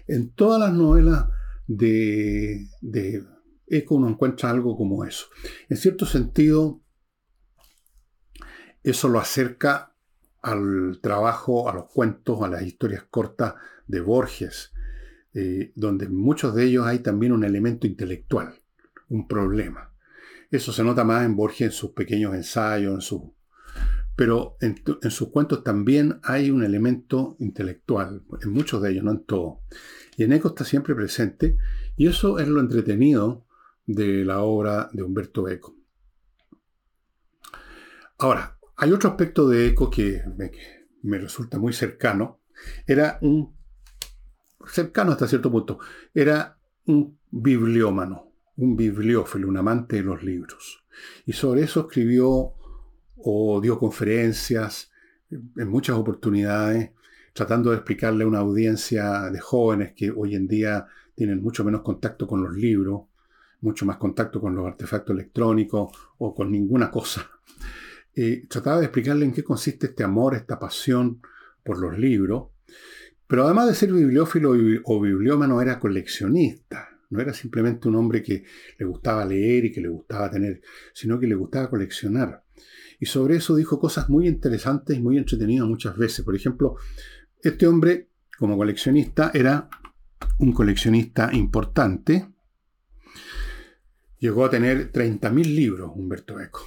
En 0.06 0.30
todas 0.30 0.60
las 0.60 0.72
novelas 0.72 1.26
de, 1.66 2.68
de 2.80 3.24
Eco 3.66 3.96
uno 3.96 4.08
encuentra 4.08 4.50
algo 4.50 4.76
como 4.76 5.04
eso. 5.04 5.26
En 5.68 5.76
cierto 5.76 6.06
sentido, 6.06 6.80
eso 8.84 9.08
lo 9.08 9.18
acerca 9.18 9.96
al 10.42 11.00
trabajo, 11.02 11.68
a 11.68 11.74
los 11.74 11.86
cuentos, 11.86 12.40
a 12.42 12.48
las 12.48 12.62
historias 12.62 13.02
cortas 13.10 13.54
de 13.88 14.00
Borges, 14.00 14.70
eh, 15.34 15.72
donde 15.74 16.04
en 16.04 16.14
muchos 16.14 16.54
de 16.54 16.66
ellos 16.66 16.86
hay 16.86 17.00
también 17.00 17.32
un 17.32 17.42
elemento 17.42 17.88
intelectual, 17.88 18.62
un 19.08 19.26
problema. 19.26 19.92
Eso 20.52 20.72
se 20.72 20.84
nota 20.84 21.02
más 21.02 21.26
en 21.26 21.34
Borges 21.34 21.62
en 21.62 21.72
sus 21.72 21.90
pequeños 21.90 22.32
ensayos, 22.36 22.94
en 22.94 23.00
sus 23.00 23.22
pero 24.16 24.56
en, 24.60 24.76
sus 25.10 25.30
cuentos 25.30 25.64
también 25.64 26.20
hay 26.22 26.50
un 26.50 26.62
elemento 26.62 27.36
intelectual, 27.38 28.22
en 28.42 28.50
muchos 28.50 28.82
de 28.82 28.90
ellos, 28.90 29.04
no 29.04 29.12
en 29.12 29.24
todos. 29.24 29.58
Y 30.16 30.24
en 30.24 30.32
Eco 30.32 30.48
está 30.48 30.64
siempre 30.64 30.94
presente, 30.94 31.56
y 31.96 32.06
eso 32.06 32.38
es 32.38 32.48
lo 32.48 32.60
entretenido 32.60 33.46
de 33.86 34.24
la 34.24 34.40
obra 34.40 34.90
de 34.92 35.02
Humberto 35.02 35.48
Eco. 35.48 35.74
Ahora, 38.18 38.58
hay 38.76 38.92
otro 38.92 39.10
aspecto 39.10 39.48
de 39.48 39.68
Eco 39.68 39.90
que 39.90 40.22
me, 41.02 41.18
resulta 41.18 41.58
muy 41.58 41.72
cercano. 41.72 42.40
Era 42.86 43.18
un, 43.22 43.56
cercano 44.66 45.12
hasta 45.12 45.26
cierto 45.26 45.50
punto, 45.50 45.78
era 46.12 46.58
un 46.86 47.18
bibliómano, 47.30 48.32
un 48.56 48.76
bibliófilo, 48.76 49.48
un 49.48 49.56
amante 49.56 49.96
de 49.96 50.02
los 50.02 50.22
libros. 50.22 50.84
Y 51.24 51.32
sobre 51.32 51.62
eso 51.62 51.80
escribió 51.80 52.54
o 53.24 53.60
dio 53.60 53.78
conferencias 53.78 54.90
en 55.30 55.68
muchas 55.68 55.96
oportunidades, 55.96 56.90
tratando 57.32 57.70
de 57.70 57.76
explicarle 57.76 58.24
a 58.24 58.26
una 58.26 58.40
audiencia 58.40 59.30
de 59.30 59.40
jóvenes 59.40 59.92
que 59.94 60.10
hoy 60.10 60.34
en 60.34 60.48
día 60.48 60.86
tienen 61.14 61.42
mucho 61.42 61.64
menos 61.64 61.82
contacto 61.82 62.26
con 62.26 62.42
los 62.42 62.54
libros, 62.54 63.02
mucho 63.60 63.86
más 63.86 63.98
contacto 63.98 64.40
con 64.40 64.54
los 64.54 64.66
artefactos 64.66 65.14
electrónicos 65.14 65.90
o 66.18 66.34
con 66.34 66.50
ninguna 66.50 66.90
cosa. 66.90 67.30
Eh, 68.12 68.44
trataba 68.48 68.80
de 68.80 68.86
explicarle 68.86 69.24
en 69.24 69.32
qué 69.32 69.44
consiste 69.44 69.86
este 69.86 70.02
amor, 70.02 70.34
esta 70.34 70.58
pasión 70.58 71.22
por 71.62 71.78
los 71.78 71.96
libros, 71.96 72.48
pero 73.28 73.44
además 73.44 73.68
de 73.68 73.76
ser 73.76 73.92
bibliófilo 73.92 74.50
o 74.82 75.00
bibliómano 75.00 75.62
era 75.62 75.78
coleccionista. 75.78 76.88
No 77.10 77.20
era 77.20 77.32
simplemente 77.32 77.86
un 77.86 77.94
hombre 77.94 78.20
que 78.20 78.44
le 78.76 78.84
gustaba 78.84 79.24
leer 79.24 79.66
y 79.66 79.72
que 79.72 79.80
le 79.80 79.88
gustaba 79.88 80.28
tener, 80.28 80.60
sino 80.92 81.20
que 81.20 81.28
le 81.28 81.36
gustaba 81.36 81.70
coleccionar. 81.70 82.42
Y 83.00 83.06
sobre 83.06 83.36
eso 83.36 83.56
dijo 83.56 83.80
cosas 83.80 84.10
muy 84.10 84.28
interesantes 84.28 84.96
y 84.96 85.00
muy 85.00 85.16
entretenidas 85.16 85.66
muchas 85.66 85.96
veces. 85.96 86.24
Por 86.24 86.36
ejemplo, 86.36 86.76
este 87.42 87.66
hombre, 87.66 88.10
como 88.38 88.56
coleccionista, 88.56 89.30
era 89.32 89.68
un 90.38 90.52
coleccionista 90.52 91.30
importante. 91.32 92.28
Llegó 94.18 94.44
a 94.44 94.50
tener 94.50 94.92
30.000 94.92 95.54
libros, 95.54 95.90
Humberto 95.94 96.38
Eco. 96.38 96.64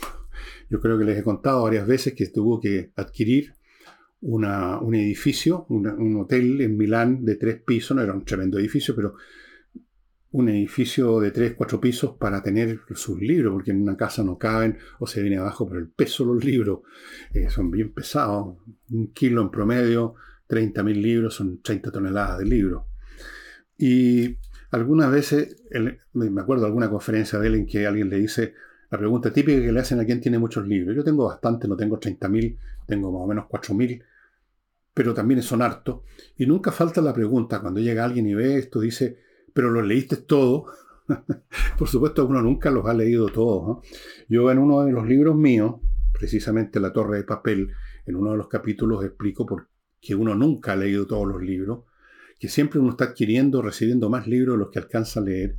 Yo 0.70 0.82
creo 0.82 0.98
que 0.98 1.06
les 1.06 1.20
he 1.20 1.24
contado 1.24 1.64
varias 1.64 1.86
veces 1.86 2.14
que 2.14 2.26
tuvo 2.28 2.60
que 2.60 2.92
adquirir 2.96 3.54
un 4.22 4.96
edificio, 4.96 5.66
un 5.70 6.18
hotel 6.20 6.62
en 6.62 6.78
Milán 6.78 7.26
de 7.26 7.36
tres 7.36 7.62
pisos, 7.62 7.96
no 7.96 8.02
era 8.02 8.14
un 8.14 8.26
tremendo 8.26 8.58
edificio, 8.58 8.96
pero 8.96 9.16
un 10.34 10.50
edificio 10.50 11.20
de 11.20 11.32
tres, 11.32 11.54
cuatro 11.54 11.80
pisos 11.80 12.18
para 12.18 12.42
tener 12.42 12.80
sus 12.96 13.20
libros, 13.22 13.54
porque 13.54 13.70
en 13.70 13.84
una 13.84 13.96
casa 13.96 14.24
no 14.24 14.38
caben 14.40 14.80
o 15.00 15.06
se 15.06 15.22
viene 15.22 15.38
abajo 15.38 15.68
por 15.68 15.78
el 15.78 15.88
peso 15.88 16.26
los 16.26 16.44
libros. 16.44 16.80
Eh, 17.34 17.50
son 17.50 17.70
bien 17.70 17.94
pesados. 17.94 18.58
Un 18.90 19.14
kilo 19.14 19.44
en 19.44 19.52
promedio, 19.52 20.16
30.000 20.50 20.96
libros, 20.96 21.36
son 21.36 21.62
30 21.62 21.92
toneladas 21.92 22.40
de 22.40 22.46
libros. 22.46 22.84
Y 23.78 24.38
algunas 24.72 25.12
veces, 25.12 25.56
me 26.14 26.42
acuerdo 26.42 26.64
de 26.64 26.68
alguna 26.68 26.90
conferencia 26.90 27.38
de 27.38 27.48
él 27.48 27.56
en 27.56 27.66
que 27.68 27.86
alguien 27.86 28.10
le 28.10 28.18
dice 28.18 28.56
la 28.90 28.98
pregunta 28.98 29.32
típica 29.32 29.62
que 29.62 29.72
le 29.72 29.80
hacen 29.80 30.00
a 30.00 30.06
quien 30.06 30.20
tiene 30.20 30.40
muchos 30.40 30.68
libros. 30.68 30.96
Yo 30.96 31.04
tengo 31.04 31.26
bastante, 31.26 31.68
no 31.68 31.78
tengo 31.78 32.00
30.000, 32.00 32.58
tengo 32.88 33.12
más 33.12 33.22
o 33.22 33.28
menos 33.28 33.46
4.000, 33.46 34.04
pero 34.96 35.14
también 35.14 35.44
son 35.44 35.62
hartos. 35.62 36.02
Y 36.38 36.48
nunca 36.48 36.72
falta 36.72 37.02
la 37.02 37.14
pregunta, 37.14 37.62
cuando 37.62 37.80
llega 37.80 38.04
alguien 38.04 38.26
y 38.26 38.34
ve 38.34 38.58
esto, 38.58 38.80
dice, 38.80 39.23
pero 39.54 39.70
lo 39.70 39.82
leíste 39.82 40.18
todo. 40.18 40.66
Por 41.78 41.88
supuesto, 41.88 42.26
uno 42.26 42.42
nunca 42.42 42.72
los 42.72 42.86
ha 42.86 42.94
leído 42.94 43.28
todos. 43.28 43.86
Yo 44.28 44.52
en 44.52 44.58
uno 44.58 44.84
de 44.84 44.92
los 44.92 45.08
libros 45.08 45.36
míos, 45.36 45.76
precisamente 46.12 46.80
La 46.80 46.92
Torre 46.92 47.18
de 47.18 47.24
Papel, 47.24 47.72
en 48.06 48.16
uno 48.16 48.32
de 48.32 48.38
los 48.38 48.48
capítulos 48.48 49.04
explico 49.04 49.46
por 49.46 49.70
qué 50.02 50.16
uno 50.16 50.36
nunca 50.36 50.74
ha 50.74 50.76
leído 50.76 51.08
todos 51.08 51.28
los 51.28 51.42
libros, 51.42 51.86
que 52.40 52.50
siempre 52.50 52.80
uno 52.80 52.92
está 52.92 53.06
adquiriendo, 53.06 53.62
recibiendo 53.62 54.10
más 54.10 54.28
libros 54.28 54.56
de 54.56 54.60
los 54.60 54.70
que 54.70 54.80
alcanza 54.80 55.22
a 55.22 55.24
leer, 55.24 55.58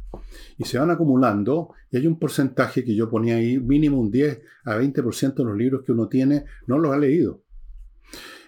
y 0.58 0.64
se 0.64 0.78
van 0.78 0.90
acumulando, 0.90 1.70
y 1.90 1.96
hay 1.96 2.06
un 2.06 2.18
porcentaje 2.18 2.84
que 2.84 2.94
yo 2.94 3.08
ponía 3.08 3.36
ahí, 3.36 3.58
mínimo 3.58 3.98
un 3.98 4.10
10 4.10 4.42
a 4.66 4.76
20% 4.76 5.34
de 5.34 5.44
los 5.44 5.56
libros 5.56 5.82
que 5.82 5.92
uno 5.92 6.08
tiene, 6.08 6.44
no 6.66 6.78
los 6.78 6.92
ha 6.92 6.98
leído. 6.98 7.42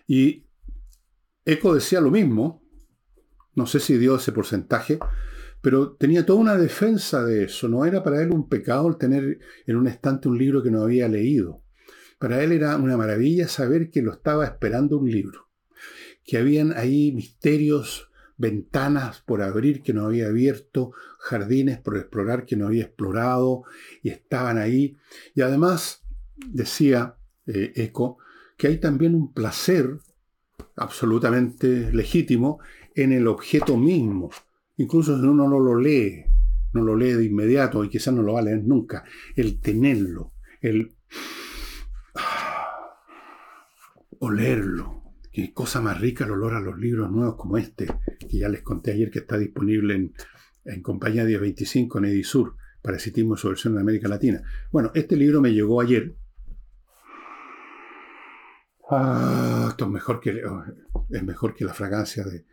Y 0.06 0.44
Eco 1.46 1.74
decía 1.74 2.00
lo 2.00 2.10
mismo, 2.10 2.62
no 3.54 3.66
sé 3.66 3.80
si 3.80 3.96
dio 3.96 4.16
ese 4.16 4.32
porcentaje, 4.32 4.98
pero 5.66 5.96
tenía 5.96 6.24
toda 6.24 6.38
una 6.38 6.56
defensa 6.56 7.24
de 7.24 7.42
eso. 7.42 7.66
No 7.66 7.84
era 7.84 8.04
para 8.04 8.22
él 8.22 8.30
un 8.30 8.48
pecado 8.48 8.86
el 8.86 8.98
tener 8.98 9.40
en 9.66 9.74
un 9.74 9.88
estante 9.88 10.28
un 10.28 10.38
libro 10.38 10.62
que 10.62 10.70
no 10.70 10.82
había 10.82 11.08
leído. 11.08 11.64
Para 12.20 12.40
él 12.44 12.52
era 12.52 12.76
una 12.76 12.96
maravilla 12.96 13.48
saber 13.48 13.90
que 13.90 14.00
lo 14.00 14.12
estaba 14.12 14.44
esperando 14.44 14.96
un 14.96 15.10
libro, 15.10 15.48
que 16.24 16.38
habían 16.38 16.72
ahí 16.76 17.10
misterios, 17.10 18.12
ventanas 18.36 19.22
por 19.22 19.42
abrir 19.42 19.82
que 19.82 19.92
no 19.92 20.06
había 20.06 20.28
abierto, 20.28 20.92
jardines 21.18 21.80
por 21.80 21.96
explorar 21.96 22.46
que 22.46 22.54
no 22.54 22.68
había 22.68 22.84
explorado, 22.84 23.64
y 24.04 24.10
estaban 24.10 24.58
ahí. 24.58 24.96
Y 25.34 25.40
además, 25.40 26.04
decía 26.46 27.16
eh, 27.48 27.72
Eco, 27.74 28.18
que 28.56 28.68
hay 28.68 28.78
también 28.78 29.16
un 29.16 29.34
placer 29.34 29.98
absolutamente 30.76 31.92
legítimo 31.92 32.60
en 32.94 33.12
el 33.12 33.26
objeto 33.26 33.76
mismo, 33.76 34.30
Incluso 34.76 35.18
si 35.18 35.26
uno 35.26 35.48
no 35.48 35.58
lo 35.58 35.78
lee, 35.78 36.24
no 36.72 36.82
lo 36.82 36.96
lee 36.96 37.12
de 37.12 37.24
inmediato 37.24 37.82
y 37.84 37.88
quizás 37.88 38.14
no 38.14 38.22
lo 38.22 38.34
va 38.34 38.40
a 38.40 38.44
leer 38.44 38.62
nunca, 38.64 39.04
el 39.34 39.60
tenerlo, 39.60 40.34
el 40.60 40.94
olerlo. 44.20 45.02
Qué 45.32 45.52
cosa 45.52 45.80
más 45.80 46.00
rica 46.00 46.24
el 46.24 46.32
olor 46.32 46.54
a 46.54 46.60
los 46.60 46.78
libros 46.78 47.10
nuevos 47.10 47.36
como 47.36 47.58
este, 47.58 47.86
que 48.18 48.38
ya 48.38 48.48
les 48.48 48.62
conté 48.62 48.92
ayer 48.92 49.10
que 49.10 49.18
está 49.18 49.36
disponible 49.36 49.94
en, 49.94 50.14
en 50.64 50.82
compañía 50.82 51.24
1025 51.24 51.98
en 51.98 52.04
Edisur, 52.06 52.56
Parasitismo 52.82 53.36
y 53.36 53.48
versión 53.48 53.74
en 53.74 53.80
América 53.80 54.08
Latina. 54.08 54.42
Bueno, 54.70 54.92
este 54.94 55.16
libro 55.16 55.40
me 55.40 55.52
llegó 55.52 55.80
ayer. 55.80 56.16
Ah, 58.88 59.66
esto 59.70 59.84
es 59.86 59.90
mejor 59.90 60.20
que, 60.20 60.42
es 61.10 61.22
mejor 61.22 61.54
que 61.54 61.64
la 61.64 61.74
fragancia 61.74 62.24
de, 62.24 62.46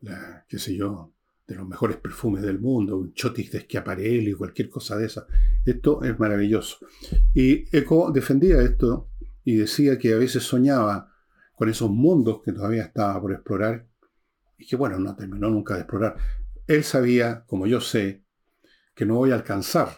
la, 0.00 0.44
qué 0.48 0.58
sé 0.58 0.74
yo, 0.74 1.12
de 1.48 1.54
los 1.54 1.66
mejores 1.66 1.96
perfumes 1.96 2.42
del 2.42 2.60
mundo, 2.60 2.98
un 2.98 3.14
chotis 3.14 3.50
de 3.50 3.60
Schiaparelli, 3.60 4.34
cualquier 4.34 4.68
cosa 4.68 4.98
de 4.98 5.06
esa. 5.06 5.26
Esto 5.64 6.04
es 6.04 6.18
maravilloso. 6.18 6.76
Y 7.34 7.64
Eco 7.74 8.10
defendía 8.12 8.60
esto 8.60 9.08
y 9.44 9.56
decía 9.56 9.98
que 9.98 10.12
a 10.12 10.18
veces 10.18 10.42
soñaba 10.42 11.10
con 11.54 11.70
esos 11.70 11.90
mundos 11.90 12.42
que 12.44 12.52
todavía 12.52 12.82
estaba 12.82 13.18
por 13.18 13.32
explorar 13.32 13.88
y 14.58 14.66
que 14.66 14.76
bueno, 14.76 14.98
no 14.98 15.16
terminó 15.16 15.48
nunca 15.48 15.74
de 15.74 15.80
explorar. 15.80 16.16
Él 16.66 16.84
sabía, 16.84 17.44
como 17.46 17.66
yo 17.66 17.80
sé, 17.80 18.26
que 18.94 19.06
no 19.06 19.14
voy 19.14 19.30
a 19.30 19.36
alcanzar. 19.36 19.88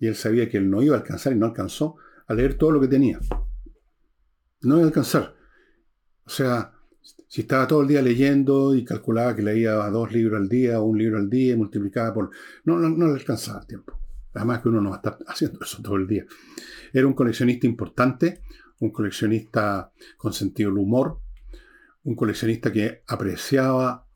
Y 0.00 0.08
él 0.08 0.16
sabía 0.16 0.48
que 0.48 0.56
él 0.56 0.68
no 0.68 0.82
iba 0.82 0.96
a 0.96 0.98
alcanzar 0.98 1.32
y 1.32 1.36
no 1.36 1.46
alcanzó 1.46 1.94
a 2.26 2.34
leer 2.34 2.58
todo 2.58 2.72
lo 2.72 2.80
que 2.80 2.88
tenía. 2.88 3.20
No 4.62 4.74
iba 4.74 4.84
a 4.84 4.88
alcanzar. 4.88 5.36
O 6.24 6.30
sea, 6.30 6.74
si 7.28 7.40
estaba 7.40 7.66
todo 7.66 7.82
el 7.82 7.88
día 7.88 8.02
leyendo 8.02 8.74
y 8.74 8.84
calculaba 8.84 9.34
que 9.34 9.42
leía 9.42 9.72
dos 9.88 10.12
libros 10.12 10.40
al 10.40 10.48
día 10.48 10.80
o 10.80 10.84
un 10.84 10.98
libro 10.98 11.18
al 11.18 11.30
día 11.30 11.54
y 11.54 11.56
multiplicaba 11.56 12.12
por... 12.12 12.30
No, 12.64 12.78
no, 12.78 13.06
le 13.06 13.12
alcanzaba 13.14 13.60
el 13.60 13.66
tiempo. 13.66 13.98
Además 14.34 14.60
que 14.60 14.68
uno 14.68 14.80
no 14.80 14.90
va 14.90 14.96
a 14.96 14.98
estar 14.98 15.18
haciendo 15.26 15.60
eso 15.62 15.82
todo 15.82 15.96
el 15.96 16.06
día. 16.06 16.26
Era 16.92 17.06
un 17.06 17.14
coleccionista 17.14 17.66
importante, 17.66 18.42
un 18.80 18.90
coleccionista 18.90 19.92
con 20.16 20.32
sentido 20.32 20.70
del 20.70 20.78
humor, 20.78 21.20
un 22.04 22.14
coleccionista 22.16 22.70
que 22.70 23.02
apreciaba 23.06 24.06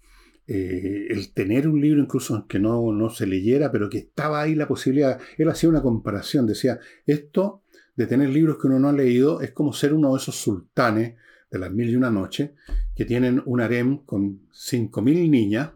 eh, 0.46 1.07
el 1.09 1.33
tener 1.33 1.68
un 1.68 1.81
libro, 1.81 2.03
incluso 2.03 2.46
que 2.46 2.59
no, 2.59 2.92
no 2.92 3.11
se 3.11 3.27
leyera, 3.27 3.72
pero 3.72 3.88
que 3.88 3.99
estaba 3.99 4.42
ahí 4.42 4.55
la 4.55 4.68
posibilidad. 4.68 5.18
Él 5.38 5.49
hacía 5.49 5.68
una 5.68 5.83
comparación, 5.83 6.46
decía, 6.46 6.79
esto 7.07 7.62
de 7.96 8.07
tener 8.07 8.29
libros 8.29 8.59
que 8.61 8.66
uno 8.66 8.79
no 8.79 8.90
ha 8.90 8.92
leído 8.92 9.40
es 9.40 9.53
como 9.53 9.72
ser 9.72 9.94
uno 9.94 10.12
de 10.12 10.18
esos 10.18 10.37
sultanes 10.37 11.14
de 11.50 11.59
las 11.59 11.70
mil 11.70 11.88
y 11.90 11.96
una 11.96 12.11
noche, 12.11 12.54
que 12.94 13.04
tienen 13.04 13.42
un 13.44 13.61
harem 13.61 14.04
con 14.04 14.48
cinco 14.52 15.02
mil 15.02 15.30
niñas, 15.30 15.70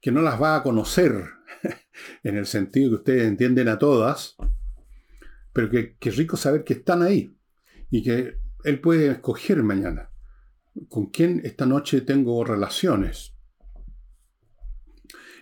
que 0.00 0.10
no 0.10 0.20
las 0.20 0.40
va 0.40 0.56
a 0.56 0.62
conocer, 0.62 1.12
en 2.22 2.36
el 2.36 2.46
sentido 2.46 2.90
que 2.90 2.96
ustedes 2.96 3.24
entienden 3.24 3.68
a 3.68 3.78
todas, 3.78 4.36
pero 5.52 5.70
que, 5.70 5.96
es 6.00 6.16
rico 6.16 6.36
saber 6.36 6.64
que 6.64 6.74
están 6.74 7.02
ahí 7.02 7.36
y 7.90 8.02
que 8.02 8.38
él 8.64 8.80
puede 8.80 9.10
escoger 9.10 9.62
mañana 9.62 10.10
con 10.88 11.06
quién 11.06 11.42
esta 11.44 11.66
noche 11.66 12.00
tengo 12.00 12.42
relaciones. 12.44 13.36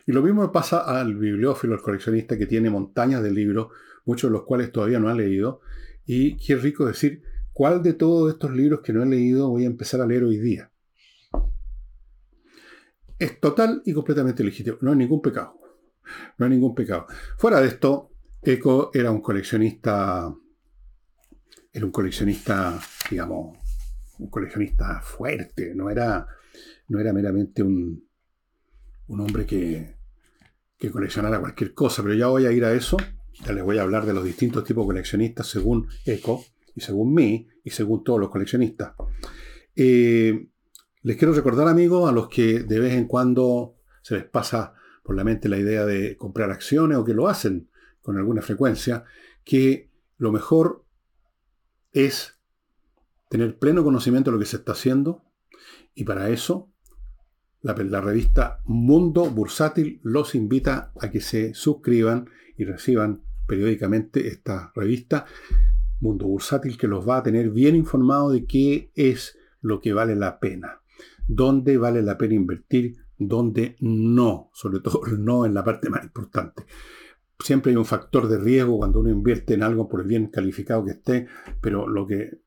Y 0.06 0.12
lo 0.12 0.22
mismo 0.22 0.50
pasa 0.50 0.80
al 0.80 1.14
bibliófilo, 1.16 1.74
al 1.74 1.82
coleccionista 1.82 2.36
que 2.36 2.46
tiene 2.46 2.68
montañas 2.68 3.22
de 3.22 3.30
libros, 3.30 3.68
muchos 4.04 4.28
de 4.30 4.32
los 4.32 4.44
cuales 4.44 4.72
todavía 4.72 4.98
no 4.98 5.08
ha 5.08 5.14
leído, 5.14 5.60
y 6.04 6.36
qué 6.36 6.56
rico 6.56 6.86
decir, 6.86 7.22
¿Cuál 7.52 7.82
de 7.82 7.94
todos 7.94 8.32
estos 8.32 8.50
libros 8.52 8.80
que 8.80 8.92
no 8.92 9.02
he 9.02 9.06
leído 9.06 9.50
voy 9.50 9.64
a 9.64 9.68
empezar 9.68 10.00
a 10.00 10.06
leer 10.06 10.24
hoy 10.24 10.38
día? 10.38 10.70
Es 13.18 13.38
total 13.40 13.82
y 13.84 13.92
completamente 13.92 14.42
legítimo. 14.42 14.78
No 14.80 14.92
hay 14.92 14.96
ningún 14.96 15.20
pecado. 15.20 15.58
No 16.38 16.46
hay 16.46 16.52
ningún 16.52 16.74
pecado. 16.74 17.06
Fuera 17.36 17.60
de 17.60 17.68
esto, 17.68 18.10
Eco 18.42 18.90
era 18.94 19.10
un 19.10 19.20
coleccionista 19.20 20.34
era 21.72 21.86
un 21.86 21.92
coleccionista, 21.92 22.80
digamos, 23.10 23.58
un 24.18 24.28
coleccionista 24.28 25.00
fuerte, 25.00 25.72
no 25.74 25.88
era, 25.88 26.26
no 26.88 26.98
era 26.98 27.12
meramente 27.12 27.62
un, 27.62 28.04
un 29.06 29.20
hombre 29.20 29.46
que, 29.46 29.96
que 30.76 30.90
coleccionara 30.90 31.40
cualquier 31.40 31.72
cosa, 31.74 32.02
pero 32.02 32.14
ya 32.14 32.26
voy 32.26 32.46
a 32.46 32.52
ir 32.52 32.64
a 32.64 32.72
eso, 32.72 32.96
ya 33.44 33.52
les 33.52 33.62
voy 33.62 33.78
a 33.78 33.82
hablar 33.82 34.04
de 34.04 34.14
los 34.14 34.24
distintos 34.24 34.64
tipos 34.64 34.84
de 34.84 34.88
coleccionistas 34.88 35.46
según 35.46 35.88
ECO 36.04 36.44
y 36.74 36.80
según 36.80 37.14
mí 37.14 37.48
y 37.64 37.70
según 37.70 38.04
todos 38.04 38.20
los 38.20 38.30
coleccionistas. 38.30 38.94
Eh, 39.76 40.48
les 41.02 41.16
quiero 41.16 41.32
recordar, 41.32 41.68
amigos, 41.68 42.08
a 42.08 42.12
los 42.12 42.28
que 42.28 42.60
de 42.60 42.78
vez 42.78 42.94
en 42.94 43.06
cuando 43.06 43.76
se 44.02 44.14
les 44.14 44.24
pasa 44.24 44.74
por 45.02 45.16
la 45.16 45.24
mente 45.24 45.48
la 45.48 45.58
idea 45.58 45.86
de 45.86 46.16
comprar 46.16 46.50
acciones 46.50 46.98
o 46.98 47.04
que 47.04 47.14
lo 47.14 47.28
hacen 47.28 47.70
con 48.02 48.16
alguna 48.16 48.42
frecuencia, 48.42 49.04
que 49.44 49.90
lo 50.18 50.32
mejor 50.32 50.84
es 51.92 52.38
tener 53.28 53.58
pleno 53.58 53.84
conocimiento 53.84 54.30
de 54.30 54.36
lo 54.36 54.40
que 54.40 54.46
se 54.46 54.56
está 54.56 54.72
haciendo 54.72 55.24
y 55.94 56.04
para 56.04 56.30
eso 56.30 56.70
la, 57.62 57.74
revista 57.74 58.60
Mundo 58.64 59.26
Bursátil 59.26 60.00
los 60.02 60.34
invita 60.34 60.92
a 61.00 61.10
que 61.10 61.20
se 61.20 61.54
suscriban 61.54 62.28
y 62.56 62.64
reciban 62.64 63.22
periódicamente 63.46 64.28
esta 64.28 64.72
revista 64.74 65.26
Mundo 66.00 66.26
Bursátil 66.26 66.76
que 66.76 66.88
los 66.88 67.08
va 67.08 67.18
a 67.18 67.22
tener 67.22 67.50
bien 67.50 67.76
informados 67.76 68.32
de 68.32 68.46
qué 68.46 68.90
es 68.94 69.38
lo 69.60 69.80
que 69.80 69.92
vale 69.92 70.16
la 70.16 70.40
pena, 70.40 70.80
dónde 71.28 71.76
vale 71.76 72.02
la 72.02 72.18
pena 72.18 72.34
invertir, 72.34 72.96
dónde 73.18 73.76
no, 73.80 74.50
sobre 74.52 74.80
todo 74.80 75.02
no 75.18 75.44
en 75.44 75.54
la 75.54 75.64
parte 75.64 75.90
más 75.90 76.02
importante. 76.04 76.64
Siempre 77.38 77.70
hay 77.70 77.76
un 77.76 77.86
factor 77.86 78.28
de 78.28 78.38
riesgo 78.38 78.78
cuando 78.78 79.00
uno 79.00 79.10
invierte 79.10 79.54
en 79.54 79.62
algo 79.62 79.88
por 79.88 80.00
el 80.00 80.06
bien 80.06 80.26
calificado 80.26 80.84
que 80.84 80.92
esté, 80.92 81.26
pero 81.60 81.86
lo 81.86 82.06
que, 82.06 82.42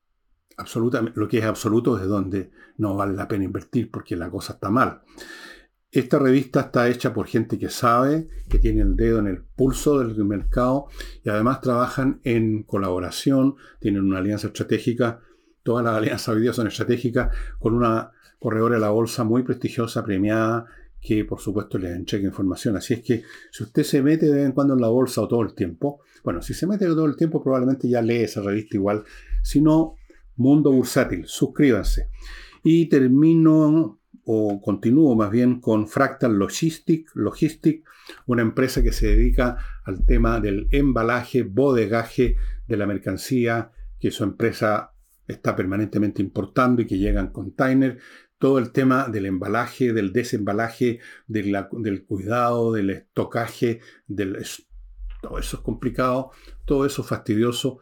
absolutamente, 0.56 1.18
lo 1.18 1.26
que 1.26 1.38
es 1.38 1.44
absoluto 1.44 1.98
es 1.98 2.06
donde 2.06 2.50
no 2.76 2.94
vale 2.94 3.14
la 3.14 3.26
pena 3.26 3.44
invertir 3.44 3.90
porque 3.90 4.16
la 4.16 4.30
cosa 4.30 4.54
está 4.54 4.70
mal. 4.70 5.02
Esta 5.94 6.18
revista 6.18 6.58
está 6.58 6.88
hecha 6.88 7.14
por 7.14 7.28
gente 7.28 7.56
que 7.56 7.68
sabe, 7.68 8.26
que 8.48 8.58
tiene 8.58 8.82
el 8.82 8.96
dedo 8.96 9.20
en 9.20 9.28
el 9.28 9.42
pulso 9.42 10.00
del 10.00 10.24
mercado 10.24 10.88
y 11.22 11.28
además 11.28 11.60
trabajan 11.60 12.20
en 12.24 12.64
colaboración, 12.64 13.54
tienen 13.78 14.02
una 14.02 14.18
alianza 14.18 14.48
estratégica, 14.48 15.20
todas 15.62 15.84
las 15.84 15.94
alianzas 15.94 16.34
hoy 16.34 16.42
día 16.42 16.52
son 16.52 16.66
estratégicas, 16.66 17.32
con 17.60 17.74
una 17.74 18.10
corredora 18.40 18.74
de 18.74 18.80
la 18.80 18.90
bolsa 18.90 19.22
muy 19.22 19.44
prestigiosa, 19.44 20.04
premiada, 20.04 20.66
que 21.00 21.24
por 21.24 21.38
supuesto 21.38 21.78
les 21.78 21.94
entrega 21.94 22.26
información. 22.26 22.76
Así 22.76 22.94
es 22.94 23.00
que 23.00 23.22
si 23.52 23.62
usted 23.62 23.84
se 23.84 24.02
mete 24.02 24.26
de 24.26 24.32
vez 24.32 24.46
en 24.46 24.52
cuando 24.52 24.74
en 24.74 24.80
la 24.80 24.88
bolsa 24.88 25.20
o 25.20 25.28
todo 25.28 25.42
el 25.42 25.54
tiempo, 25.54 26.00
bueno, 26.24 26.42
si 26.42 26.54
se 26.54 26.66
mete 26.66 26.86
todo 26.86 27.06
el 27.06 27.14
tiempo 27.14 27.40
probablemente 27.40 27.88
ya 27.88 28.02
lee 28.02 28.24
esa 28.24 28.42
revista 28.42 28.76
igual, 28.76 29.04
si 29.44 29.60
no, 29.60 29.94
Mundo 30.34 30.72
Bursátil, 30.72 31.24
suscríbanse. 31.26 32.08
Y 32.64 32.88
termino 32.88 34.00
o 34.26 34.60
continúo 34.60 35.14
más 35.14 35.30
bien 35.30 35.60
con 35.60 35.88
Fractal 35.88 36.38
Logistic, 36.38 37.10
Logistic, 37.14 37.84
una 38.26 38.42
empresa 38.42 38.82
que 38.82 38.92
se 38.92 39.08
dedica 39.08 39.56
al 39.84 40.04
tema 40.04 40.40
del 40.40 40.68
embalaje, 40.70 41.42
bodegaje 41.42 42.36
de 42.66 42.76
la 42.76 42.86
mercancía 42.86 43.70
que 44.00 44.10
su 44.10 44.24
empresa 44.24 44.92
está 45.26 45.56
permanentemente 45.56 46.22
importando 46.22 46.82
y 46.82 46.86
que 46.86 46.98
llega 46.98 47.20
en 47.20 47.28
container. 47.28 47.98
Todo 48.38 48.58
el 48.58 48.72
tema 48.72 49.08
del 49.08 49.26
embalaje, 49.26 49.92
del 49.92 50.12
desembalaje, 50.12 51.00
del 51.26 52.04
cuidado, 52.06 52.72
del 52.72 52.90
estocaje, 52.90 53.80
todo 55.22 55.38
eso 55.38 55.56
es 55.56 55.62
complicado, 55.62 56.30
todo 56.66 56.84
eso 56.84 57.02
es 57.02 57.08
fastidioso. 57.08 57.78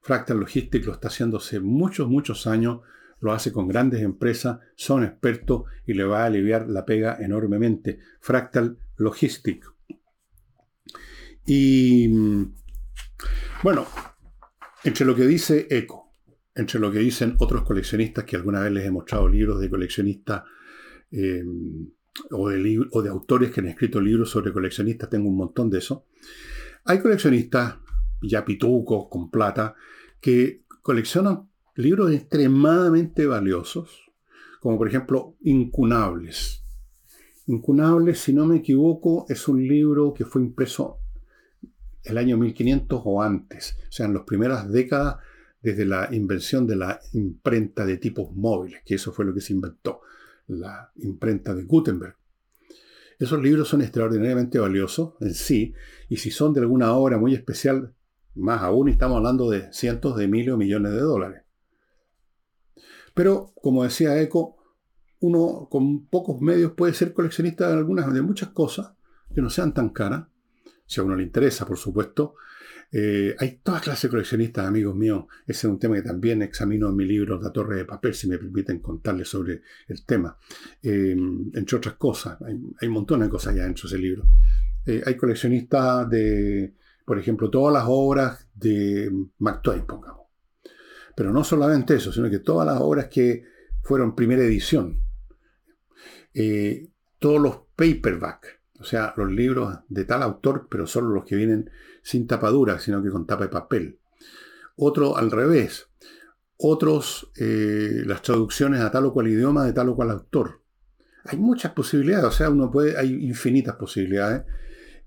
Fractal 0.00 0.40
Logistic 0.40 0.86
lo 0.86 0.92
está 0.92 1.08
haciendo 1.08 1.36
hace 1.36 1.60
muchos, 1.60 2.08
muchos 2.08 2.46
años 2.46 2.80
lo 3.20 3.32
hace 3.32 3.52
con 3.52 3.68
grandes 3.68 4.02
empresas, 4.02 4.58
son 4.76 5.04
expertos 5.04 5.64
y 5.86 5.94
le 5.94 6.04
va 6.04 6.22
a 6.22 6.26
aliviar 6.26 6.68
la 6.68 6.84
pega 6.84 7.16
enormemente. 7.20 7.98
Fractal 8.20 8.78
Logistic. 8.96 9.64
Y 11.46 12.08
mm, 12.08 12.54
bueno, 13.62 13.86
entre 14.84 15.06
lo 15.06 15.14
que 15.14 15.26
dice 15.26 15.66
ECO, 15.70 16.12
entre 16.54 16.80
lo 16.80 16.90
que 16.90 16.98
dicen 16.98 17.36
otros 17.38 17.62
coleccionistas 17.62 18.24
que 18.24 18.36
alguna 18.36 18.60
vez 18.60 18.72
les 18.72 18.84
he 18.84 18.90
mostrado 18.90 19.28
libros 19.28 19.60
de 19.60 19.70
coleccionistas 19.70 20.42
eh, 21.10 21.44
o, 22.32 22.48
de 22.48 22.86
o 22.90 23.02
de 23.02 23.08
autores 23.08 23.50
que 23.50 23.60
han 23.60 23.68
escrito 23.68 24.00
libros 24.00 24.30
sobre 24.30 24.52
coleccionistas, 24.52 25.08
tengo 25.08 25.28
un 25.28 25.36
montón 25.36 25.70
de 25.70 25.78
eso. 25.78 26.06
Hay 26.84 27.00
coleccionistas 27.00 27.76
ya 28.22 28.44
pitucos 28.44 29.06
con 29.08 29.30
plata 29.30 29.74
que 30.20 30.64
coleccionan 30.82 31.47
libros 31.78 32.10
extremadamente 32.10 33.24
valiosos, 33.26 34.10
como 34.58 34.76
por 34.76 34.88
ejemplo 34.88 35.36
Incunables. 35.42 36.64
Incunables, 37.46 38.18
si 38.18 38.32
no 38.32 38.46
me 38.46 38.56
equivoco, 38.56 39.26
es 39.28 39.46
un 39.46 39.66
libro 39.66 40.12
que 40.12 40.24
fue 40.24 40.42
impreso 40.42 40.98
el 42.02 42.18
año 42.18 42.36
1500 42.36 43.00
o 43.04 43.22
antes, 43.22 43.78
o 43.88 43.92
sea, 43.92 44.06
en 44.06 44.14
las 44.14 44.24
primeras 44.24 44.68
décadas 44.72 45.18
desde 45.62 45.86
la 45.86 46.08
invención 46.12 46.66
de 46.66 46.74
la 46.74 47.00
imprenta 47.12 47.86
de 47.86 47.96
tipos 47.96 48.34
móviles, 48.34 48.82
que 48.84 48.96
eso 48.96 49.12
fue 49.12 49.24
lo 49.24 49.32
que 49.32 49.40
se 49.40 49.52
inventó, 49.52 50.00
la 50.48 50.90
imprenta 50.96 51.54
de 51.54 51.62
Gutenberg. 51.62 52.16
Esos 53.20 53.40
libros 53.40 53.68
son 53.68 53.82
extraordinariamente 53.82 54.58
valiosos 54.58 55.14
en 55.20 55.32
sí, 55.32 55.74
y 56.08 56.16
si 56.16 56.32
son 56.32 56.52
de 56.54 56.60
alguna 56.60 56.92
obra 56.92 57.18
muy 57.18 57.34
especial, 57.34 57.94
más 58.34 58.62
aún 58.62 58.88
estamos 58.88 59.18
hablando 59.18 59.48
de 59.48 59.72
cientos 59.72 60.16
de 60.16 60.26
miles 60.26 60.54
o 60.54 60.56
millones 60.56 60.90
de 60.90 61.00
dólares. 61.00 61.47
Pero, 63.18 63.52
como 63.60 63.82
decía 63.82 64.20
Eco, 64.22 64.58
uno 65.18 65.66
con 65.68 66.06
pocos 66.06 66.40
medios 66.40 66.74
puede 66.74 66.94
ser 66.94 67.12
coleccionista 67.12 67.66
de 67.66 67.74
algunas, 67.74 68.14
de 68.14 68.22
muchas 68.22 68.50
cosas 68.50 68.92
que 69.34 69.42
no 69.42 69.50
sean 69.50 69.74
tan 69.74 69.88
caras, 69.88 70.28
si 70.86 71.00
a 71.00 71.02
uno 71.02 71.16
le 71.16 71.24
interesa, 71.24 71.66
por 71.66 71.78
supuesto. 71.78 72.36
Eh, 72.92 73.34
hay 73.36 73.58
todas 73.60 73.82
clases 73.82 74.02
de 74.02 74.10
coleccionistas, 74.10 74.68
amigos 74.68 74.94
míos. 74.94 75.24
Ese 75.48 75.66
es 75.66 75.72
un 75.72 75.80
tema 75.80 75.96
que 75.96 76.02
también 76.02 76.42
examino 76.42 76.90
en 76.90 76.94
mi 76.94 77.06
libro 77.06 77.40
La 77.42 77.50
Torre 77.50 77.78
de 77.78 77.84
Papel, 77.84 78.14
si 78.14 78.28
me 78.28 78.38
permiten 78.38 78.78
contarles 78.78 79.28
sobre 79.28 79.62
el 79.88 80.06
tema. 80.06 80.38
Eh, 80.80 81.16
entre 81.54 81.76
otras 81.76 81.94
cosas, 81.94 82.38
hay, 82.42 82.86
un 82.86 82.94
montón 82.94 83.18
de 83.18 83.28
cosas 83.28 83.52
ya 83.52 83.64
dentro 83.64 83.88
de 83.88 83.96
ese 83.96 83.98
libro. 83.98 84.28
Eh, 84.86 85.02
hay 85.04 85.16
coleccionistas 85.16 86.08
de, 86.08 86.72
por 87.04 87.18
ejemplo, 87.18 87.50
todas 87.50 87.74
las 87.74 87.84
obras 87.88 88.46
de 88.54 89.10
Mark 89.38 89.60
Twain, 89.60 89.84
pongamos. 89.86 90.27
Pero 91.18 91.32
no 91.32 91.42
solamente 91.42 91.96
eso, 91.96 92.12
sino 92.12 92.30
que 92.30 92.38
todas 92.38 92.64
las 92.64 92.80
obras 92.80 93.08
que 93.08 93.42
fueron 93.82 94.14
primera 94.14 94.44
edición, 94.44 95.02
eh, 96.32 96.90
todos 97.18 97.40
los 97.40 97.56
paperback, 97.74 98.60
o 98.78 98.84
sea, 98.84 99.14
los 99.16 99.28
libros 99.28 99.80
de 99.88 100.04
tal 100.04 100.22
autor, 100.22 100.68
pero 100.70 100.86
solo 100.86 101.08
los 101.08 101.24
que 101.24 101.34
vienen 101.34 101.72
sin 102.02 102.28
tapadura, 102.28 102.78
sino 102.78 103.02
que 103.02 103.10
con 103.10 103.26
tapa 103.26 103.42
de 103.42 103.50
papel. 103.50 103.98
Otro 104.76 105.16
al 105.16 105.32
revés. 105.32 105.88
Otros, 106.56 107.32
eh, 107.34 108.04
las 108.06 108.22
traducciones 108.22 108.80
a 108.80 108.92
tal 108.92 109.06
o 109.06 109.12
cual 109.12 109.26
idioma 109.26 109.64
de 109.64 109.72
tal 109.72 109.88
o 109.88 109.96
cual 109.96 110.12
autor. 110.12 110.62
Hay 111.24 111.36
muchas 111.36 111.72
posibilidades, 111.72 112.26
o 112.26 112.30
sea, 112.30 112.48
uno 112.48 112.70
puede, 112.70 112.96
hay 112.96 113.12
infinitas 113.26 113.74
posibilidades. 113.74 114.44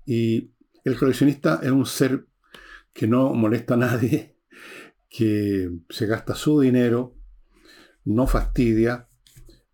Y 0.04 0.50
el 0.84 0.98
coleccionista 0.98 1.60
es 1.62 1.70
un 1.70 1.86
ser 1.86 2.26
que 2.92 3.06
no 3.06 3.32
molesta 3.32 3.72
a 3.72 3.78
nadie, 3.78 4.31
que 5.12 5.70
se 5.90 6.06
gasta 6.06 6.34
su 6.34 6.60
dinero, 6.60 7.14
no 8.06 8.26
fastidia, 8.26 9.08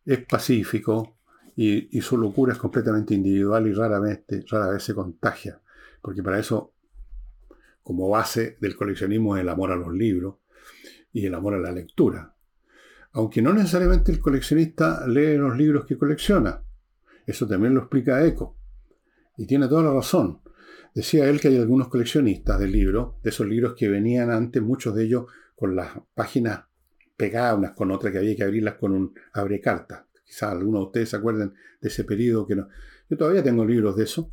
es 0.04 0.24
pacífico 0.26 1.16
y, 1.54 2.00
su 2.00 2.18
locura 2.18 2.52
es 2.52 2.58
completamente 2.58 3.14
individual 3.14 3.68
y 3.68 3.72
raramente, 3.72 4.44
rara 4.50 4.70
vez 4.70 4.82
se 4.82 4.94
contagia. 4.94 5.60
Porque 6.02 6.22
para 6.22 6.40
eso, 6.40 6.74
como 7.82 8.08
base 8.08 8.58
del 8.60 8.74
coleccionismo 8.74 9.36
es 9.36 9.42
el 9.42 9.48
amor 9.48 9.70
a 9.70 9.76
los 9.76 9.92
libros 9.92 10.36
y 11.12 11.26
el 11.26 11.34
amor 11.34 11.54
a 11.54 11.58
la 11.58 11.72
lectura. 11.72 12.34
Aunque 13.12 13.40
no 13.40 13.52
necesariamente 13.52 14.10
el 14.10 14.18
coleccionista 14.18 15.06
lee 15.06 15.36
los 15.36 15.56
libros 15.56 15.86
que 15.86 15.96
colecciona. 15.96 16.62
Eso 17.26 17.46
también 17.46 17.74
lo 17.74 17.80
explica 17.80 18.24
Eco. 18.26 18.56
Y 19.36 19.46
tiene 19.46 19.68
toda 19.68 19.84
la 19.84 19.92
razón. 19.92 20.40
Decía 20.94 21.28
él 21.28 21.40
que 21.40 21.48
hay 21.48 21.56
algunos 21.56 21.88
coleccionistas 21.88 22.58
de 22.58 22.68
libros, 22.68 23.14
de 23.22 23.30
esos 23.30 23.46
libros 23.46 23.74
que 23.76 23.88
venían 23.88 24.30
antes, 24.30 24.62
muchos 24.62 24.94
de 24.94 25.04
ellos 25.04 25.26
con 25.54 25.76
las 25.76 25.90
páginas 26.14 26.64
pegadas 27.16 27.58
unas 27.58 27.72
con 27.72 27.90
otras, 27.90 28.12
que 28.12 28.18
había 28.18 28.36
que 28.36 28.44
abrirlas 28.44 28.74
con 28.74 28.92
un 28.92 29.14
abre 29.32 29.60
cartas. 29.60 30.04
Quizás 30.24 30.52
algunos 30.52 30.80
de 30.80 30.86
ustedes 30.86 31.08
se 31.10 31.16
acuerden 31.16 31.54
de 31.80 31.88
ese 31.88 32.04
periodo 32.04 32.46
que 32.46 32.56
no. 32.56 32.68
Yo 33.08 33.16
todavía 33.16 33.42
tengo 33.42 33.64
libros 33.64 33.96
de 33.96 34.04
eso. 34.04 34.30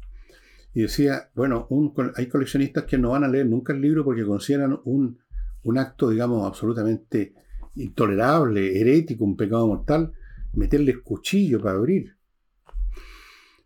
Y 0.74 0.82
decía, 0.82 1.30
bueno, 1.34 1.70
hay 2.16 2.28
coleccionistas 2.28 2.84
que 2.84 2.98
no 2.98 3.12
van 3.12 3.24
a 3.24 3.30
leer 3.30 3.46
nunca 3.46 3.72
el 3.72 3.80
libro 3.80 4.04
porque 4.04 4.26
consideran 4.26 4.78
un, 4.84 5.20
un 5.64 5.78
acto, 5.78 6.10
digamos, 6.10 6.46
absolutamente 6.46 7.34
intolerable, 7.76 8.80
herético, 8.80 9.24
un 9.24 9.38
pecado 9.38 9.68
mortal, 9.68 10.12
meterles 10.54 10.98
cuchillo 11.00 11.62
para 11.62 11.78
abrir. 11.78 12.16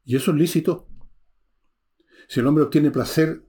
Y 0.06 0.16
eso 0.16 0.32
es 0.32 0.38
lícito 0.38 0.89
si 2.30 2.40
el 2.40 2.46
hombre 2.46 2.64
obtiene 2.64 2.92
placer 2.92 3.42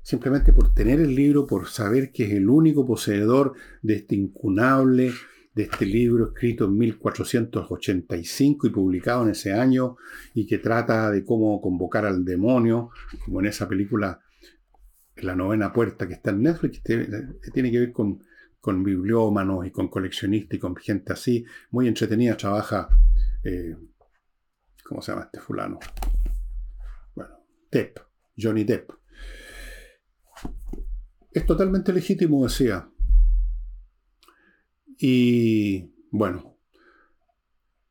simplemente 0.00 0.54
por 0.54 0.72
tener 0.72 0.98
el 0.98 1.14
libro, 1.14 1.46
por 1.46 1.68
saber 1.68 2.10
que 2.10 2.24
es 2.24 2.32
el 2.32 2.48
único 2.48 2.86
poseedor 2.86 3.52
de 3.82 3.96
este 3.96 4.16
incunable, 4.16 5.12
de 5.54 5.64
este 5.64 5.84
libro 5.84 6.28
escrito 6.28 6.64
en 6.64 6.78
1485 6.78 8.66
y 8.66 8.70
publicado 8.70 9.24
en 9.24 9.30
ese 9.30 9.52
año, 9.52 9.98
y 10.32 10.46
que 10.46 10.56
trata 10.56 11.10
de 11.10 11.22
cómo 11.22 11.60
convocar 11.60 12.06
al 12.06 12.24
demonio, 12.24 12.88
como 13.26 13.40
en 13.40 13.46
esa 13.46 13.68
película 13.68 14.18
La 15.16 15.36
novena 15.36 15.70
puerta 15.70 16.08
que 16.08 16.14
está 16.14 16.30
en 16.30 16.42
Netflix, 16.42 16.80
que 16.80 17.50
tiene 17.52 17.70
que 17.70 17.78
ver 17.78 17.92
con, 17.92 18.22
bibliómanos 18.82 19.66
y 19.66 19.70
con 19.70 19.88
coleccionistas 19.88 20.56
y 20.56 20.58
con 20.58 20.74
gente 20.76 21.12
así, 21.12 21.44
muy 21.72 21.88
entretenida, 21.88 22.38
trabaja, 22.38 22.88
eh, 23.42 23.76
¿cómo 24.82 25.02
se 25.02 25.12
llama 25.12 25.24
este 25.26 25.40
fulano? 25.40 25.78
Bueno, 27.14 27.36
Depp, 27.70 28.03
Johnny 28.36 28.64
Depp. 28.64 28.90
Es 31.32 31.44
totalmente 31.46 31.92
legítimo, 31.92 32.44
decía. 32.44 32.88
Y 34.98 35.92
bueno, 36.10 36.56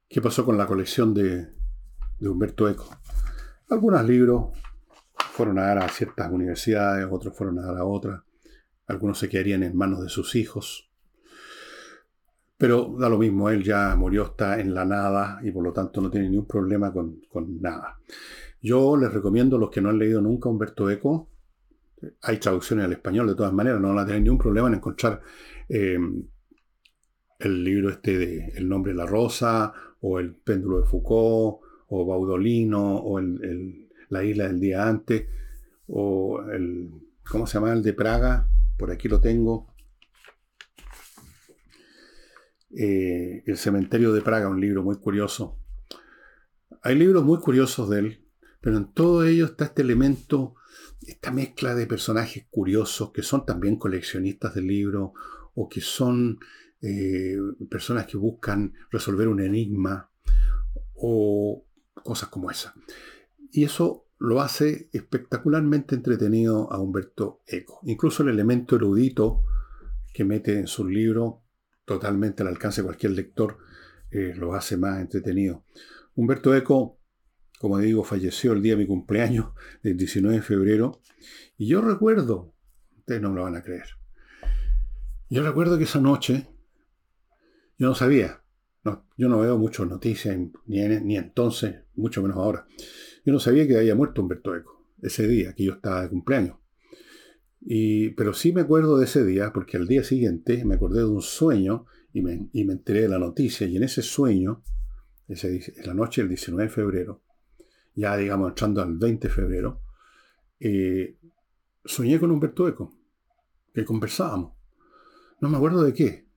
¿qué 0.07 0.21
pasó 0.21 0.45
con 0.45 0.57
la 0.57 0.65
colección 0.65 1.13
de, 1.13 1.49
Humberto 2.21 2.69
Eco? 2.69 2.89
Algunos 3.69 4.05
libros 4.05 4.57
fueron 5.31 5.59
a 5.59 5.63
dar 5.63 5.79
a 5.79 5.89
ciertas 5.89 6.31
universidades, 6.31 7.05
otros 7.11 7.35
fueron 7.35 7.59
a 7.59 7.63
dar 7.63 7.77
a 7.77 7.85
otras. 7.85 8.21
Algunos 8.87 9.19
se 9.19 9.27
quedarían 9.27 9.63
en 9.63 9.75
manos 9.75 10.01
de 10.01 10.09
sus 10.09 10.35
hijos. 10.35 10.89
Pero 12.57 12.95
da 12.97 13.09
lo 13.09 13.17
mismo, 13.17 13.49
él 13.49 13.63
ya 13.63 13.93
murió, 13.97 14.23
está 14.23 14.59
en 14.59 14.73
la 14.73 14.85
nada 14.85 15.39
y 15.43 15.51
por 15.51 15.63
lo 15.63 15.73
tanto 15.73 15.99
no 15.99 16.09
tiene 16.09 16.29
ningún 16.29 16.47
problema 16.47 16.93
con, 16.93 17.19
con 17.27 17.59
nada. 17.59 17.99
Yo 18.63 18.95
les 18.95 19.13
recomiendo 19.13 19.57
a 19.57 19.59
los 19.59 19.69
que 19.69 19.81
no 19.81 19.89
han 19.89 19.99
leído 19.99 20.21
nunca 20.21 20.47
Humberto 20.47 20.89
Eco, 20.89 21.29
hay 22.21 22.37
traducciones 22.37 22.85
al 22.85 22.93
español 22.93 23.27
de 23.27 23.35
todas 23.35 23.51
maneras, 23.51 23.81
no 23.81 23.89
van 23.89 23.99
a 23.99 24.05
tener 24.05 24.21
ningún 24.21 24.37
problema 24.37 24.69
en 24.69 24.75
encontrar 24.75 25.21
eh, 25.67 25.99
el 27.39 27.63
libro 27.63 27.89
este 27.89 28.17
de 28.17 28.53
El 28.55 28.69
nombre 28.69 28.93
de 28.93 28.97
la 28.97 29.05
rosa, 29.05 29.73
o 29.99 30.17
El 30.17 30.33
péndulo 30.35 30.79
de 30.79 30.85
Foucault, 30.85 31.61
o 31.89 32.05
Baudolino, 32.05 32.99
o 32.99 33.19
La 33.19 34.23
isla 34.23 34.47
del 34.47 34.61
día 34.61 34.87
antes, 34.87 35.27
o 35.87 36.41
el, 36.49 36.89
¿cómo 37.29 37.45
se 37.45 37.55
llama? 37.55 37.73
El 37.73 37.83
de 37.83 37.93
Praga, 37.93 38.47
por 38.77 38.91
aquí 38.91 39.09
lo 39.09 39.19
tengo. 39.19 39.73
Eh, 42.75 43.43
el 43.45 43.57
cementerio 43.57 44.13
de 44.13 44.21
Praga, 44.21 44.47
un 44.47 44.61
libro 44.61 44.83
muy 44.83 44.95
curioso. 44.99 45.59
Hay 46.81 46.95
libros 46.95 47.23
muy 47.25 47.39
curiosos 47.39 47.89
de 47.89 47.99
él, 47.99 48.22
pero 48.63 48.77
en 48.77 48.91
todo 48.93 49.25
ello 49.25 49.45
está 49.45 49.65
este 49.65 49.81
elemento 49.81 50.55
esta 51.07 51.31
mezcla 51.31 51.75
de 51.75 51.85
personajes 51.87 52.45
curiosos 52.49 53.11
que 53.11 53.23
son 53.23 53.45
también 53.45 53.75
coleccionistas 53.75 54.55
de 54.55 54.61
libros 54.61 55.11
o 55.53 55.69
que 55.69 55.81
son 55.81 56.39
eh, 56.81 57.37
personas 57.69 58.07
que 58.07 58.17
buscan 58.17 58.73
resolver 58.89 59.27
un 59.27 59.41
enigma 59.41 60.09
o 60.95 61.63
cosas 62.03 62.29
como 62.29 62.49
esa. 62.49 62.73
Y 63.51 63.63
eso 63.63 64.05
lo 64.17 64.41
hace 64.41 64.89
espectacularmente 64.93 65.95
entretenido 65.95 66.71
a 66.71 66.79
Humberto 66.79 67.41
Eco. 67.45 67.79
Incluso 67.83 68.23
el 68.23 68.29
elemento 68.29 68.75
erudito 68.75 69.43
que 70.13 70.23
mete 70.23 70.59
en 70.59 70.67
su 70.67 70.87
libro, 70.87 71.41
totalmente 71.85 72.43
al 72.43 72.49
alcance 72.49 72.81
de 72.81 72.85
cualquier 72.85 73.11
lector, 73.13 73.57
eh, 74.11 74.33
lo 74.35 74.53
hace 74.53 74.77
más 74.77 75.01
entretenido. 75.01 75.63
Humberto 76.15 76.55
Eco 76.55 76.97
como 77.63 77.79
digo, 77.79 78.03
falleció 78.03 78.51
el 78.51 78.61
día 78.61 78.73
de 78.73 78.79
mi 78.79 78.85
cumpleaños, 78.85 79.53
del 79.83 79.95
19 79.95 80.35
de 80.35 80.41
febrero. 80.41 80.99
Y 81.57 81.67
yo 81.67 81.79
recuerdo, 81.79 82.53
ustedes 82.97 83.21
no 83.21 83.29
me 83.29 83.37
lo 83.37 83.43
van 83.43 83.55
a 83.55 83.61
creer, 83.61 83.85
yo 85.29 85.43
recuerdo 85.43 85.77
que 85.77 85.85
esa 85.85 86.01
noche, 86.01 86.45
yo 87.77 87.87
no 87.87 87.95
sabía, 87.95 88.43
yo 88.83 89.29
no 89.29 89.39
veo 89.39 89.57
muchas 89.57 89.87
noticias, 89.87 90.37
ni, 90.65 90.81
ni 90.81 91.15
entonces, 91.15 91.75
mucho 91.95 92.21
menos 92.21 92.35
ahora. 92.35 92.67
Yo 93.25 93.31
no 93.31 93.39
sabía 93.39 93.65
que 93.65 93.77
había 93.77 93.95
muerto 93.95 94.21
Humberto 94.21 94.53
Eco, 94.57 94.85
ese 95.01 95.25
día 95.25 95.53
que 95.53 95.63
yo 95.63 95.75
estaba 95.75 96.01
de 96.01 96.09
cumpleaños. 96.09 96.57
Y, 97.61 98.09
pero 98.09 98.33
sí 98.33 98.51
me 98.51 98.59
acuerdo 98.59 98.97
de 98.97 99.05
ese 99.05 99.23
día, 99.23 99.53
porque 99.53 99.77
al 99.77 99.87
día 99.87 100.03
siguiente 100.03 100.65
me 100.65 100.75
acordé 100.75 100.99
de 100.99 101.05
un 101.05 101.21
sueño 101.21 101.85
y 102.11 102.23
me, 102.23 102.49
y 102.51 102.65
me 102.65 102.73
enteré 102.73 103.03
de 103.03 103.07
la 103.07 103.19
noticia. 103.19 103.65
Y 103.67 103.77
en 103.77 103.83
ese 103.83 104.01
sueño, 104.01 104.65
ese, 105.29 105.61
la 105.85 105.93
noche 105.93 106.23
del 106.23 106.27
19 106.27 106.63
de 106.63 106.69
febrero, 106.69 107.23
ya 107.95 108.17
digamos 108.17 108.49
entrando 108.49 108.81
al 108.81 108.97
20 108.97 109.27
de 109.27 109.33
febrero, 109.33 109.81
eh, 110.59 111.17
soñé 111.85 112.19
con 112.19 112.31
Humberto 112.31 112.67
Eco, 112.67 112.93
que 113.73 113.85
conversábamos. 113.85 114.53
No 115.41 115.49
me 115.49 115.57
acuerdo 115.57 115.83
de 115.83 115.93
qué. 115.93 116.27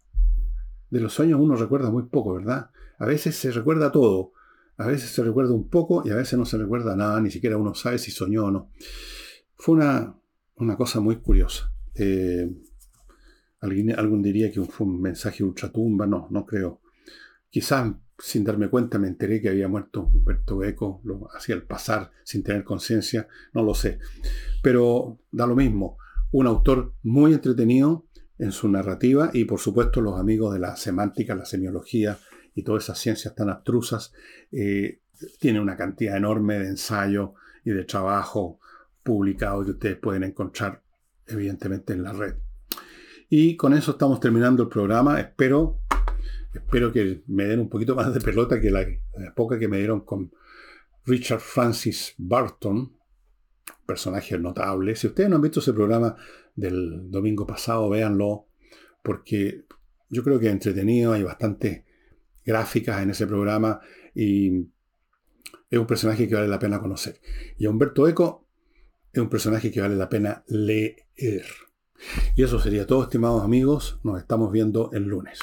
De 0.90 1.00
los 1.00 1.12
sueños 1.12 1.40
uno 1.40 1.56
recuerda 1.56 1.90
muy 1.90 2.04
poco, 2.04 2.34
¿verdad? 2.34 2.70
A 2.98 3.06
veces 3.06 3.36
se 3.36 3.50
recuerda 3.50 3.92
todo, 3.92 4.32
a 4.76 4.86
veces 4.86 5.10
se 5.10 5.22
recuerda 5.22 5.52
un 5.52 5.68
poco 5.68 6.02
y 6.04 6.10
a 6.10 6.16
veces 6.16 6.38
no 6.38 6.44
se 6.44 6.58
recuerda 6.58 6.96
nada, 6.96 7.20
ni 7.20 7.30
siquiera 7.30 7.56
uno 7.56 7.74
sabe 7.74 7.98
si 7.98 8.10
soñó 8.10 8.46
o 8.46 8.50
no. 8.50 8.70
Fue 9.56 9.74
una, 9.74 10.16
una 10.56 10.76
cosa 10.76 11.00
muy 11.00 11.16
curiosa. 11.16 11.72
Eh, 11.94 12.50
alguien, 13.60 14.22
diría 14.22 14.50
que 14.50 14.62
fue 14.62 14.86
un 14.86 15.00
mensaje 15.00 15.44
ultratumba, 15.44 16.06
no, 16.06 16.28
no 16.30 16.46
creo. 16.46 16.80
Quizás 17.50 17.92
sin 18.18 18.44
darme 18.44 18.68
cuenta 18.68 18.98
me 18.98 19.08
enteré 19.08 19.40
que 19.40 19.48
había 19.48 19.68
muerto 19.68 20.10
Humberto 20.12 20.62
Eco, 20.64 21.00
lo 21.04 21.28
hacía 21.34 21.54
al 21.54 21.62
pasar 21.62 22.12
sin 22.24 22.42
tener 22.42 22.64
conciencia, 22.64 23.28
no 23.52 23.62
lo 23.62 23.74
sé. 23.74 23.98
Pero 24.62 25.18
da 25.30 25.46
lo 25.46 25.54
mismo, 25.54 25.98
un 26.32 26.46
autor 26.46 26.94
muy 27.02 27.34
entretenido 27.34 28.06
en 28.38 28.52
su 28.52 28.68
narrativa 28.68 29.30
y 29.32 29.44
por 29.44 29.60
supuesto 29.60 30.00
los 30.00 30.18
amigos 30.18 30.52
de 30.52 30.60
la 30.60 30.76
semántica, 30.76 31.34
la 31.34 31.44
semiología 31.44 32.18
y 32.54 32.62
todas 32.62 32.84
esas 32.84 32.98
ciencias 32.98 33.34
tan 33.34 33.50
abstrusas, 33.50 34.12
eh, 34.52 35.00
tiene 35.38 35.60
una 35.60 35.76
cantidad 35.76 36.16
enorme 36.16 36.58
de 36.58 36.68
ensayos 36.68 37.30
y 37.64 37.70
de 37.70 37.84
trabajo 37.84 38.60
publicado 39.02 39.64
que 39.64 39.70
ustedes 39.72 39.96
pueden 39.96 40.24
encontrar 40.24 40.82
evidentemente 41.26 41.92
en 41.92 42.02
la 42.02 42.12
red. 42.12 42.34
Y 43.28 43.56
con 43.56 43.72
eso 43.72 43.92
estamos 43.92 44.20
terminando 44.20 44.62
el 44.62 44.68
programa. 44.68 45.20
Espero 45.20 45.80
espero 46.58 46.92
que 46.92 47.22
me 47.26 47.44
den 47.44 47.60
un 47.60 47.68
poquito 47.68 47.94
más 47.94 48.12
de 48.12 48.20
pelota 48.20 48.60
que 48.60 48.70
la, 48.70 48.86
poca 49.34 49.58
que 49.58 49.68
me 49.68 49.78
dieron 49.78 50.00
con 50.00 50.32
Richard 51.04 51.40
Francis 51.40 52.14
Barton, 52.18 52.96
personaje 53.86 54.38
notable. 54.38 54.96
Si 54.96 55.06
ustedes 55.06 55.30
no 55.30 55.36
han 55.36 55.42
visto 55.42 55.60
ese 55.60 55.72
programa 55.72 56.16
del 56.54 57.10
domingo 57.10 57.46
pasado, 57.46 57.88
véanlo, 57.88 58.46
porque 59.02 59.64
yo 60.08 60.22
creo 60.22 60.38
que 60.38 60.46
es 60.46 60.52
entretenido, 60.52 61.12
hay 61.12 61.22
bastantes 61.22 61.84
gráficas 62.44 63.02
en 63.02 63.10
ese 63.10 63.26
programa 63.26 63.80
y 64.14 64.68
es 65.70 65.78
un 65.78 65.86
personaje 65.86 66.28
que 66.28 66.34
vale 66.34 66.48
la 66.48 66.58
pena 66.58 66.80
conocer. 66.80 67.20
Y 67.58 67.66
Humberto 67.66 68.06
Eco 68.08 68.46
es 69.12 69.20
un 69.20 69.28
personaje 69.28 69.70
que 69.70 69.80
vale 69.80 69.96
la 69.96 70.08
pena 70.08 70.44
leer. 70.46 71.44
Y 72.34 72.42
eso 72.42 72.58
sería 72.60 72.86
todo, 72.86 73.02
estimados 73.02 73.42
amigos. 73.42 73.98
Nos 74.04 74.18
estamos 74.18 74.52
viendo 74.52 74.90
el 74.92 75.04
lunes. 75.04 75.40